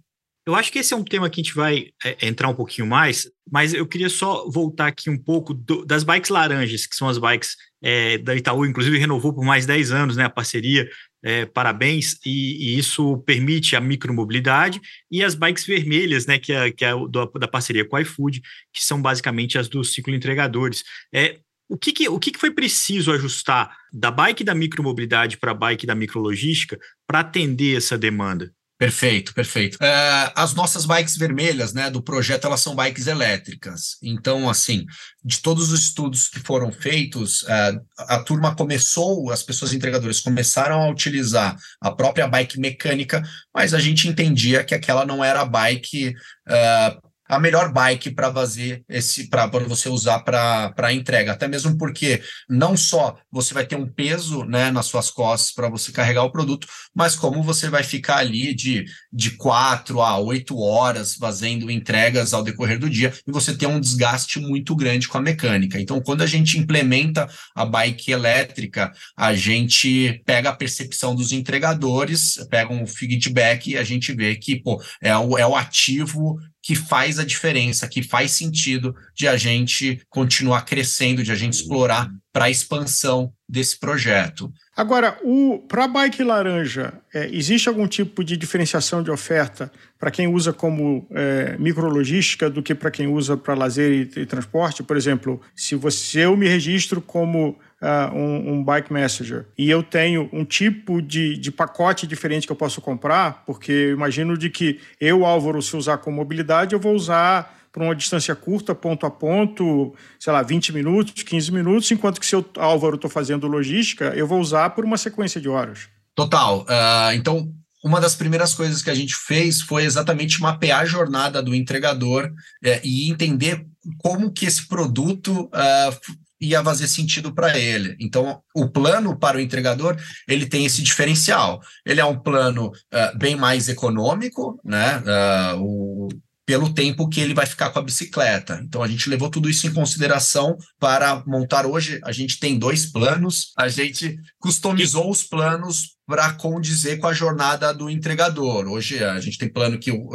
Eu 0.46 0.56
acho 0.56 0.72
que 0.72 0.80
esse 0.80 0.94
é 0.94 0.98
um 0.98 1.06
tema 1.06 1.30
que 1.30 1.40
a 1.40 1.44
gente 1.44 1.56
vai 1.56 1.92
é, 2.04 2.28
entrar 2.28 2.50
um 2.50 2.54
pouquinho 2.54 2.86
mais, 2.86 3.30
mas 3.50 3.74
eu 3.74 3.88
queria 3.88 4.10
só 4.10 4.50
voltar 4.50 4.88
aqui 4.88 5.10
um 5.10 5.18
pouco 5.18 5.54
do, 5.54 5.86
das 5.86 6.04
bikes 6.04 6.30
laranjas, 6.30 6.86
que 6.86 6.98
são 6.98 7.08
as 7.08 7.18
bikes 7.18 7.56
é, 7.82 8.18
da 8.18 8.36
Itaú, 8.36 8.66
inclusive 8.66 8.98
renovou 8.98 9.34
por 9.34 9.46
mais 9.46 9.66
10 9.66 9.92
anos 9.92 10.18
né, 10.18 10.26
a 10.26 10.30
parceria, 10.30 10.90
é, 11.24 11.46
parabéns, 11.46 12.18
e, 12.26 12.76
e, 12.76 12.78
isso 12.78 13.20
permite 13.20 13.78
a 13.78 13.80
micromobilidade, 13.80 14.82
e 15.10 15.24
as 15.24 15.34
bikes 15.34 15.66
vermelhas, 15.66 16.26
né, 16.26 16.38
que 16.38 16.52
é, 16.52 16.70
que 16.72 16.84
é 16.84 16.92
do, 16.92 17.26
da 17.26 17.48
parceria 17.48 17.88
com 17.88 17.96
o 17.96 18.00
iFood, 18.00 18.42
que 18.74 18.84
são 18.84 19.02
basicamente 19.02 19.58
as 19.58 19.70
dos 19.70 19.94
ciclo 19.94 20.14
entregadores. 20.14 20.84
É, 21.14 21.40
o 21.70 21.78
que, 21.78 21.94
que, 21.94 22.10
o 22.10 22.20
que, 22.20 22.32
que 22.32 22.40
foi 22.40 22.52
preciso 22.52 23.14
ajustar 23.14 23.74
da 23.94 24.12
bike 24.12 24.44
da 24.44 24.54
micromobilidade 24.54 25.38
para 25.38 25.52
a 25.52 25.56
bike 25.56 25.86
da 25.86 25.96
micrologística 25.96 26.78
para 27.08 27.22
atender 27.22 27.78
essa 27.78 27.98
demanda? 27.98 28.54
Perfeito, 28.84 29.34
perfeito. 29.34 29.76
Uh, 29.76 30.32
as 30.36 30.54
nossas 30.54 30.86
bikes 30.86 31.16
vermelhas, 31.16 31.74
né, 31.74 31.90
do 31.90 32.04
projeto, 32.04 32.46
elas 32.48 32.60
são 32.60 32.76
bikes 32.76 33.08
elétricas. 33.08 33.98
Então, 34.04 34.50
assim, 34.50 34.86
de 35.24 35.42
todos 35.42 35.72
os 35.72 35.80
estudos 35.84 36.28
que 36.28 36.42
foram 36.42 36.70
feitos, 36.70 37.44
uh, 37.44 37.82
a 37.98 38.20
turma 38.20 38.54
começou, 38.54 39.32
as 39.32 39.42
pessoas 39.42 39.72
entregadoras 39.72 40.20
começaram 40.20 40.82
a 40.82 40.90
utilizar 40.90 41.56
a 41.80 41.92
própria 41.92 42.28
bike 42.28 42.60
mecânica, 42.60 43.24
mas 43.56 43.74
a 43.74 43.80
gente 43.80 44.10
entendia 44.10 44.66
que 44.66 44.76
aquela 44.76 45.06
não 45.06 45.24
era 45.24 45.40
a 45.40 45.46
bike 45.46 46.10
uh, 46.10 47.13
a 47.34 47.40
melhor 47.40 47.72
bike 47.72 48.12
para 48.12 48.32
fazer 48.32 48.84
esse 48.88 49.28
para 49.28 49.48
você 49.48 49.90
usar 49.90 50.20
para 50.20 50.94
entrega, 50.94 51.32
até 51.32 51.48
mesmo 51.48 51.78
porque 51.78 52.22
não 52.50 52.78
só 52.78 53.16
você 53.32 53.54
vai 53.54 53.66
ter 53.66 53.76
um 53.76 53.88
peso 53.88 54.44
né, 54.46 54.72
nas 54.72 54.86
suas 54.86 55.10
costas 55.10 55.54
para 55.54 55.70
você 55.70 55.92
carregar 55.92 56.24
o 56.24 56.32
produto, 56.32 56.68
mas 56.96 57.16
como 57.16 57.42
você 57.44 57.70
vai 57.70 57.84
ficar 57.84 58.18
ali 58.18 58.54
de, 58.54 58.86
de 59.12 59.32
quatro 59.32 60.02
a 60.02 60.18
oito 60.18 60.58
horas 60.60 61.16
fazendo 61.16 61.70
entregas 61.70 62.34
ao 62.34 62.44
decorrer 62.44 62.80
do 62.80 62.90
dia 62.90 63.14
e 63.28 63.32
você 63.32 63.56
tem 63.56 63.68
um 63.68 63.80
desgaste 63.80 64.40
muito 64.40 64.76
grande 64.76 65.08
com 65.08 65.18
a 65.18 65.22
mecânica. 65.22 65.80
Então, 65.80 66.02
quando 66.02 66.22
a 66.22 66.28
gente 66.28 66.58
implementa 66.58 67.28
a 67.56 67.66
bike 67.66 68.12
elétrica, 68.12 68.92
a 69.16 69.34
gente 69.34 70.22
pega 70.26 70.50
a 70.50 70.56
percepção 70.56 71.16
dos 71.16 71.32
entregadores, 71.32 72.38
pega 72.50 72.74
um 72.74 72.86
feedback 72.86 73.72
e 73.72 73.78
a 73.78 73.84
gente 73.84 74.14
vê 74.14 74.36
que 74.36 74.56
pô, 74.58 74.82
é, 75.02 75.16
o, 75.18 75.38
é 75.38 75.46
o 75.46 75.56
ativo 75.56 76.40
que 76.64 76.76
faz 76.76 77.20
a 77.20 77.26
diferença, 77.26 77.90
que 77.90 78.02
faz 78.02 78.32
sentido 78.32 78.96
de 79.14 79.28
a 79.28 79.36
gente 79.36 80.02
continuar 80.10 80.62
crescendo, 80.62 81.22
de 81.22 81.32
a 81.32 81.36
gente 81.36 81.56
explorar 81.56 82.10
para 82.32 82.46
a 82.46 82.50
expansão 82.50 83.34
desse 83.48 83.78
projeto. 83.78 84.52
Agora, 84.76 85.20
para 85.68 85.84
a 85.84 85.88
bike 85.88 86.24
laranja, 86.24 86.94
é, 87.14 87.30
existe 87.32 87.68
algum 87.68 87.86
tipo 87.86 88.24
de 88.24 88.38
diferenciação 88.38 89.04
de 89.04 89.12
oferta 89.12 89.70
para 90.04 90.12
quem 90.12 90.28
usa 90.28 90.52
como 90.52 91.08
é, 91.12 91.56
micrologística 91.58 92.50
do 92.50 92.62
que 92.62 92.76
para 92.76 92.92
quem 92.92 93.08
usa 93.08 93.38
para 93.38 93.54
lazer 93.54 93.90
e, 93.90 94.20
e, 94.20 94.26
transporte? 94.26 94.84
Por 94.84 94.98
exemplo, 94.98 95.40
se 95.56 95.76
você 95.76 96.26
eu 96.26 96.36
me 96.36 96.46
registro 96.46 97.00
como 97.00 97.58
uh, 97.82 98.14
um, 98.14 98.52
um, 98.52 98.64
bike 98.66 98.92
messenger 98.92 99.46
e 99.58 99.70
eu 99.70 99.82
tenho 99.82 100.30
um 100.34 100.44
tipo 100.44 101.02
de, 101.02 101.38
de 101.38 101.50
pacote 101.54 102.06
diferente 102.06 102.46
que 102.46 102.52
eu 102.52 102.56
posso 102.58 102.82
comprar, 102.82 103.46
porque 103.46 103.72
eu 103.72 103.94
imagino 103.94 104.38
de 104.38 104.50
que 104.50 104.78
eu, 105.00 105.26
Álvaro, 105.26 105.62
se 105.62 105.74
usar 105.74 106.00
com 106.00 106.12
mobilidade, 106.12 106.74
eu 106.74 106.82
vou 106.82 106.94
usar 106.94 107.58
para 107.72 107.82
uma 107.82 107.96
distância 107.96 108.36
curta, 108.36 108.76
ponto 108.76 109.06
a 109.06 109.10
ponto, 109.10 109.96
sei 110.20 110.34
lá, 110.34 110.42
20 110.42 110.74
minutos, 110.74 111.24
15 111.24 111.50
minutos, 111.50 111.90
enquanto 111.92 112.20
que 112.20 112.26
se 112.26 112.36
eu, 112.36 112.46
Álvaro, 112.58 112.96
estou 112.96 113.10
fazendo 113.10 113.48
logística, 113.48 114.12
eu 114.18 114.28
vou 114.28 114.42
usar 114.42 114.72
por 114.72 114.84
uma 114.84 114.98
sequência 114.98 115.40
de 115.40 115.48
horas. 115.48 115.88
Total. 116.14 116.64
Uh, 116.64 117.14
então, 117.16 117.54
uma 117.84 118.00
das 118.00 118.16
primeiras 118.16 118.54
coisas 118.54 118.82
que 118.82 118.90
a 118.90 118.96
gente 118.96 119.14
fez 119.14 119.62
foi 119.62 119.84
exatamente 119.84 120.42
mapear 120.42 120.82
a 120.82 120.86
jornada 120.86 121.44
do 121.44 121.54
entregador 121.54 122.32
é, 122.64 122.80
e 122.84 123.12
entender 123.12 123.66
como 123.98 124.32
que 124.32 124.46
esse 124.46 124.68
produto 124.68 125.46
uh, 125.48 126.16
ia 126.40 126.64
fazer 126.64 126.88
sentido 126.88 127.34
para 127.34 127.58
ele. 127.58 127.96
Então, 128.00 128.42
o 128.56 128.70
plano 128.70 129.18
para 129.18 129.38
o 129.38 129.42
entregador 129.42 129.98
ele 130.28 130.46
tem 130.46 130.66
esse 130.66 130.82
diferencial. 130.82 131.62
Ele 131.86 132.00
é 132.00 132.06
um 132.06 132.18
plano 132.18 132.68
uh, 132.68 133.18
bem 133.18 133.36
mais 133.36 133.68
econômico, 133.68 134.60
né? 134.64 135.00
Uh, 135.00 135.62
o, 135.62 136.10
pelo 136.46 136.74
tempo 136.74 137.08
que 137.08 137.22
ele 137.22 137.34
vai 137.34 137.46
ficar 137.46 137.70
com 137.70 137.80
a 137.80 137.84
bicicleta. 137.84 138.62
Então 138.64 138.84
a 138.84 138.88
gente 138.88 139.10
levou 139.10 139.30
tudo 139.30 139.50
isso 139.50 139.66
em 139.66 139.74
consideração 139.74 140.58
para 140.80 141.24
montar 141.26 141.66
hoje. 141.66 142.00
A 142.04 142.12
gente 142.12 142.40
tem 142.40 142.60
dois 142.60 142.86
planos, 142.86 143.54
a 143.58 143.68
gente 143.68 144.18
customizou 144.40 145.10
os 145.10 145.24
planos 145.24 145.96
para 146.06 146.34
condizer 146.34 146.98
com 146.98 147.08
a 147.08 147.14
jornada 147.14 147.74
do 147.74 147.90
entregador. 147.90 148.68
Hoje 148.68 149.04
a 149.04 149.20
gente 149.20 149.38
tem 149.38 149.48
plano 149.48 149.80
que 149.80 149.92
uh, 149.92 150.14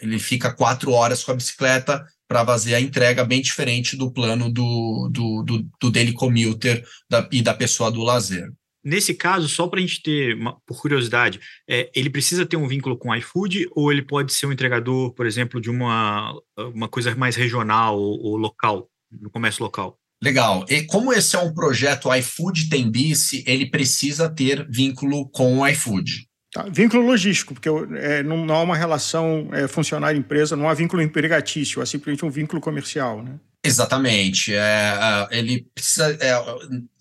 ele 0.00 0.18
fica 0.18 0.52
quatro 0.52 0.92
horas 0.92 1.24
com 1.24 1.32
a 1.32 1.36
bicicleta 1.36 2.04
para 2.28 2.44
fazer 2.44 2.74
a 2.74 2.80
entrega 2.80 3.24
bem 3.24 3.40
diferente 3.40 3.96
do 3.96 4.10
plano 4.10 4.52
do, 4.52 5.08
do, 5.10 5.42
do, 5.42 5.66
do 5.80 5.90
daily 5.90 6.12
commuter 6.12 6.84
da, 7.08 7.26
e 7.32 7.40
da 7.40 7.54
pessoa 7.54 7.90
do 7.90 8.02
lazer. 8.02 8.52
Nesse 8.86 9.14
caso, 9.14 9.48
só 9.48 9.66
para 9.66 9.80
a 9.80 9.82
gente 9.82 10.00
ter, 10.00 10.36
uma, 10.36 10.56
por 10.64 10.80
curiosidade, 10.80 11.40
é, 11.68 11.90
ele 11.92 12.08
precisa 12.08 12.46
ter 12.46 12.56
um 12.56 12.68
vínculo 12.68 12.96
com 12.96 13.08
o 13.08 13.14
iFood 13.16 13.68
ou 13.72 13.90
ele 13.90 14.02
pode 14.02 14.32
ser 14.32 14.46
um 14.46 14.52
entregador, 14.52 15.12
por 15.12 15.26
exemplo, 15.26 15.60
de 15.60 15.68
uma, 15.68 16.32
uma 16.72 16.88
coisa 16.88 17.12
mais 17.16 17.34
regional 17.34 17.98
ou, 17.98 18.16
ou 18.22 18.36
local, 18.36 18.88
no 19.10 19.28
comércio 19.28 19.64
local? 19.64 19.98
Legal. 20.22 20.64
E 20.68 20.84
como 20.84 21.12
esse 21.12 21.34
é 21.34 21.38
um 21.40 21.52
projeto 21.52 22.14
iFood 22.14 22.68
tem 22.68 22.88
bice, 22.88 23.42
ele 23.44 23.66
precisa 23.66 24.28
ter 24.28 24.64
vínculo 24.70 25.28
com 25.30 25.58
o 25.58 25.66
iFood. 25.66 26.24
Tá. 26.52 26.68
Vínculo 26.70 27.04
logístico, 27.04 27.54
porque 27.54 27.68
é, 27.98 28.22
não, 28.22 28.46
não, 28.46 28.54
há 28.54 28.62
uma 28.62 28.76
relação 28.76 29.48
é, 29.52 29.66
funcionário-empresa, 29.66 30.54
não 30.54 30.68
há 30.68 30.74
vínculo 30.74 31.02
empregatício, 31.02 31.82
há 31.82 31.86
simplesmente 31.86 32.24
um 32.24 32.30
vínculo 32.30 32.62
comercial, 32.62 33.20
né? 33.20 33.34
Exatamente. 33.66 34.54
É, 34.54 35.26
ele 35.30 35.66
precisa 35.74 36.16
é, 36.20 36.34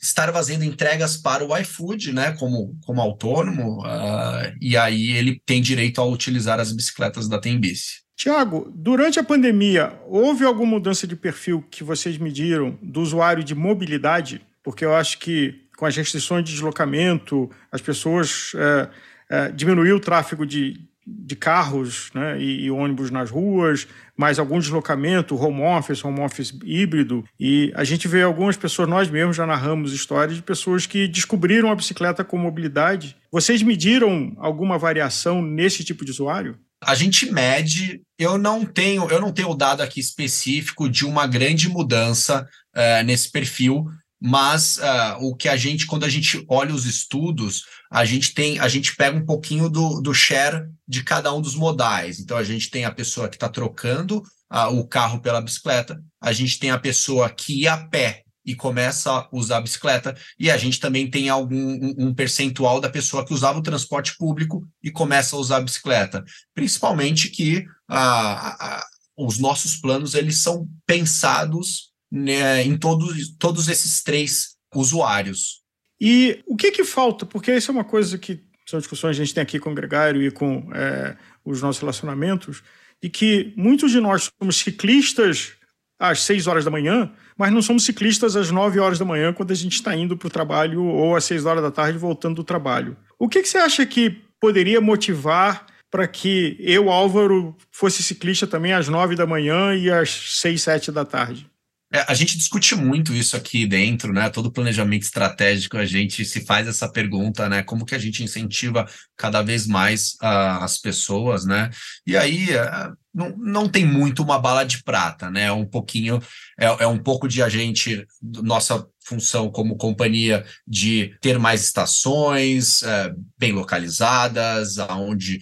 estar 0.02 0.32
fazendo 0.34 0.64
entregas 0.64 1.18
para 1.18 1.46
o 1.46 1.56
iFood, 1.58 2.14
né, 2.14 2.32
como, 2.34 2.76
como 2.86 3.02
autônomo, 3.02 3.82
uh, 3.82 4.54
e 4.62 4.76
aí 4.76 5.12
ele 5.12 5.42
tem 5.46 5.62
direito 5.62 6.02
a 6.02 6.06
utilizar 6.06 6.60
as 6.60 6.72
bicicletas 6.72 7.28
da 7.28 7.40
Tembice. 7.40 8.06
Tiago, 8.16 8.72
durante 8.74 9.20
a 9.20 9.24
pandemia, 9.24 10.00
houve 10.08 10.46
alguma 10.46 10.72
mudança 10.72 11.06
de 11.06 11.16
perfil 11.16 11.64
que 11.70 11.84
vocês 11.84 12.18
mediram 12.18 12.78
do 12.82 13.02
usuário 13.02 13.44
de 13.44 13.54
mobilidade? 13.54 14.42
Porque 14.64 14.86
eu 14.86 14.96
acho 14.96 15.20
que 15.20 15.66
com 15.78 15.86
as 15.86 15.96
restrições 15.96 16.46
de 16.46 16.52
deslocamento, 16.52 17.50
as 17.70 17.82
pessoas 17.82 18.54
é, 18.56 18.90
é, 19.30 19.52
diminuiu 19.52 19.98
o 19.98 20.00
tráfego 20.00 20.46
de, 20.46 20.80
de 21.06 21.36
carros 21.36 22.10
né, 22.16 22.42
e, 22.42 22.66
e, 22.66 22.72
ônibus 22.72 23.12
nas 23.12 23.30
ruas, 23.30 23.88
mais 24.18 24.40
algum 24.40 24.60
deslocamento, 24.60 25.36
home 25.36 25.62
office, 25.62 26.04
home 26.04 26.22
office 26.22 26.58
híbrido. 26.64 27.24
E 27.40 27.72
a 27.76 27.84
gente 27.84 28.08
vê 28.08 28.24
algumas 28.24 28.58
pessoas, 28.58 28.90
nós 28.90 29.10
mesmos 29.10 29.36
já 29.36 29.46
narramos 29.46 29.94
histórias 29.94 30.36
de 30.36 30.42
pessoas 30.42 30.86
que 30.88 31.08
descobriram 31.08 31.72
a 31.72 31.76
bicicleta 31.76 32.24
com 32.24 32.38
mobilidade. 32.38 33.16
Vocês 33.32 33.62
mediram 33.62 34.34
alguma 34.38 34.78
variação 34.78 35.42
nesse 35.42 35.84
tipo 35.84 36.04
de 36.04 36.12
usuário? 36.12 36.58
A 36.84 36.96
gente 36.96 37.32
mede, 37.32 38.02
eu 38.18 38.38
não 38.38 38.66
tenho, 38.66 39.10
eu 39.10 39.20
não 39.20 39.32
tenho 39.32 39.54
dado 39.56 39.82
aqui 39.82 40.00
específico 40.00 40.90
de 40.90 41.06
uma 41.06 41.26
grande 41.26 41.70
mudança 41.70 42.48
uh, 42.76 43.04
nesse 43.04 43.32
perfil, 43.32 43.88
mas 44.22 44.78
uh, 44.78 45.18
o 45.22 45.36
que 45.36 45.50
a 45.50 45.56
gente, 45.56 45.86
quando 45.86 46.04
a 46.04 46.10
gente 46.10 46.44
olha 46.48 46.74
os 46.74 46.86
estudos, 46.86 47.64
a 47.92 48.06
gente 48.06 48.34
tem, 48.34 48.60
a 48.60 48.68
gente 48.68 48.96
pega 48.96 49.18
um 49.18 49.26
pouquinho 49.26 49.70
do, 49.70 50.02
do 50.02 50.14
share 50.14 50.68
de 50.88 51.04
cada 51.04 51.34
um 51.34 51.42
dos 51.42 51.56
modais. 51.56 52.20
Então 52.20 52.38
a 52.38 52.44
gente 52.44 52.70
tem 52.70 52.86
a 52.86 52.92
pessoa 52.92 53.30
que 53.30 53.36
está 53.36 53.50
trocando 53.50 54.24
uh, 54.52 54.68
o 54.78 54.88
carro 54.88 55.20
pela 55.20 55.42
bicicleta, 55.42 56.02
a 56.22 56.32
gente 56.32 56.60
tem 56.60 56.72
a 56.72 56.80
pessoa 56.80 57.30
que 57.30 57.62
ia 57.62 57.74
a 57.74 57.88
pé 57.88 58.24
e 58.46 58.56
começa 58.56 59.12
a 59.12 59.28
usar 59.32 59.58
a 59.58 59.62
bicicleta, 59.62 60.16
e 60.40 60.52
a 60.52 60.58
gente 60.58 60.80
também 60.80 61.10
tem 61.10 61.30
algum 61.30 61.56
um, 61.56 61.96
um 61.98 62.14
percentual 62.14 62.80
da 62.80 62.90
pessoa 62.90 63.26
que 63.26 63.34
usava 63.34 63.58
o 63.58 63.64
transporte 63.64 64.16
público 64.18 64.64
e 64.84 64.92
começa 64.92 65.36
a 65.36 65.40
usar 65.40 65.58
a 65.58 65.62
bicicleta. 65.62 66.24
Principalmente 66.54 67.30
que 67.30 67.66
uh, 67.90 68.84
os 69.18 69.40
nossos 69.40 69.78
planos 69.78 70.14
eles 70.14 70.38
são 70.38 70.68
pensados 70.86 71.95
né, 72.12 72.64
em 72.64 72.78
todos, 72.78 73.36
todos 73.38 73.68
esses 73.68 74.04
três 74.04 74.56
usuários. 74.74 75.62
E 76.00 76.42
o 76.46 76.56
que, 76.56 76.72
que 76.72 76.84
falta? 76.84 77.26
Porque 77.26 77.56
isso 77.56 77.72
é 77.72 77.74
uma 77.74 77.84
coisa 77.84 78.18
que 78.18 78.44
são 78.66 78.80
discussões 78.80 79.16
que 79.16 79.22
a 79.22 79.26
gente 79.26 79.34
tem 79.34 79.42
aqui 79.42 79.60
com 79.60 79.72
o 79.72 79.76
Gregário 79.76 80.22
e 80.22 80.32
com 80.32 80.70
é, 80.74 81.16
os 81.44 81.62
nossos 81.62 81.80
relacionamentos, 81.80 82.64
e 83.02 83.10
que 83.10 83.54
muitos 83.56 83.92
de 83.92 84.00
nós 84.00 84.30
somos 84.40 84.58
ciclistas 84.58 85.54
às 86.00 86.22
6 86.22 86.48
horas 86.48 86.66
da 86.66 86.72
manhã, 86.72 87.12
mas 87.38 87.52
não 87.52 87.62
somos 87.62 87.84
ciclistas 87.84 88.36
às 88.36 88.52
9 88.52 88.80
horas 88.80 89.00
da 89.00 89.06
manhã 89.06 89.32
quando 89.34 89.52
a 89.52 89.56
gente 89.56 89.76
está 89.76 89.96
indo 89.96 90.18
para 90.18 90.28
o 90.28 90.32
trabalho 90.32 90.84
ou 90.84 91.16
às 91.16 91.24
6 91.26 91.46
horas 91.46 91.64
da 91.64 91.72
tarde 91.72 91.98
voltando 91.98 92.36
do 92.36 92.44
trabalho. 92.44 92.98
O 93.20 93.30
que, 93.30 93.42
que 93.42 93.48
você 93.48 93.58
acha 93.58 93.86
que 93.86 94.22
poderia 94.40 94.82
motivar 94.82 95.66
para 95.90 96.08
que 96.08 96.58
eu, 96.60 96.90
Álvaro, 96.90 97.56
fosse 97.72 98.04
ciclista 98.04 98.46
também 98.46 98.74
às 98.74 98.90
9 98.90 99.16
da 99.16 99.26
manhã 99.26 99.74
e 99.76 99.90
às 99.90 100.10
6, 100.40 100.62
7 100.62 100.92
da 100.92 101.06
tarde? 101.06 101.50
É, 101.96 102.04
a 102.10 102.14
gente 102.14 102.38
discute 102.38 102.76
muito 102.76 103.14
isso 103.14 103.38
aqui 103.38 103.66
dentro, 103.66 104.12
né? 104.12 104.30
Todo 104.30 104.52
planejamento 104.52 105.04
estratégico 105.04 105.78
a 105.78 105.86
gente 105.86 106.26
se 106.26 106.46
faz 106.46 106.68
essa 106.68 106.92
pergunta, 106.92 107.48
né? 107.48 107.64
Como 107.64 107.86
que 107.86 107.96
a 107.96 107.98
gente 107.98 108.22
incentiva 108.22 108.86
cada 109.16 109.42
vez 109.42 109.66
mais 109.66 110.16
uh, 110.22 110.60
as 110.60 110.78
pessoas, 110.78 111.46
né? 111.46 111.70
E 112.06 112.18
aí 112.18 112.50
uh, 112.50 112.94
não, 113.14 113.34
não 113.38 113.70
tem 113.70 113.86
muito 113.86 114.22
uma 114.22 114.38
bala 114.38 114.66
de 114.66 114.84
prata, 114.84 115.32
né? 115.32 115.44
É 115.44 115.52
um 115.54 115.66
pouquinho, 115.66 116.22
é, 116.60 116.66
é 116.66 116.88
um 116.88 117.00
pouco 117.00 117.30
de 117.30 117.42
a 117.42 117.48
gente, 117.48 118.06
nossa 118.22 118.86
função 119.08 119.50
como 119.50 119.78
companhia 119.78 120.46
de 120.68 121.16
ter 121.22 121.40
mais 121.40 121.62
estações 121.64 122.82
uh, 122.82 123.16
bem 123.38 123.54
localizadas, 123.54 124.80
aonde 124.80 125.40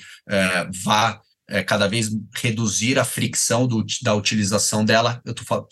vá 0.84 1.20
é, 1.54 1.62
cada 1.62 1.88
vez 1.88 2.10
reduzir 2.36 2.98
a 2.98 3.06
fricção 3.06 3.68
do, 3.68 3.86
da 4.02 4.16
utilização 4.16 4.84
dela. 4.84 5.22
Eu 5.24 5.34
estou 5.34 5.68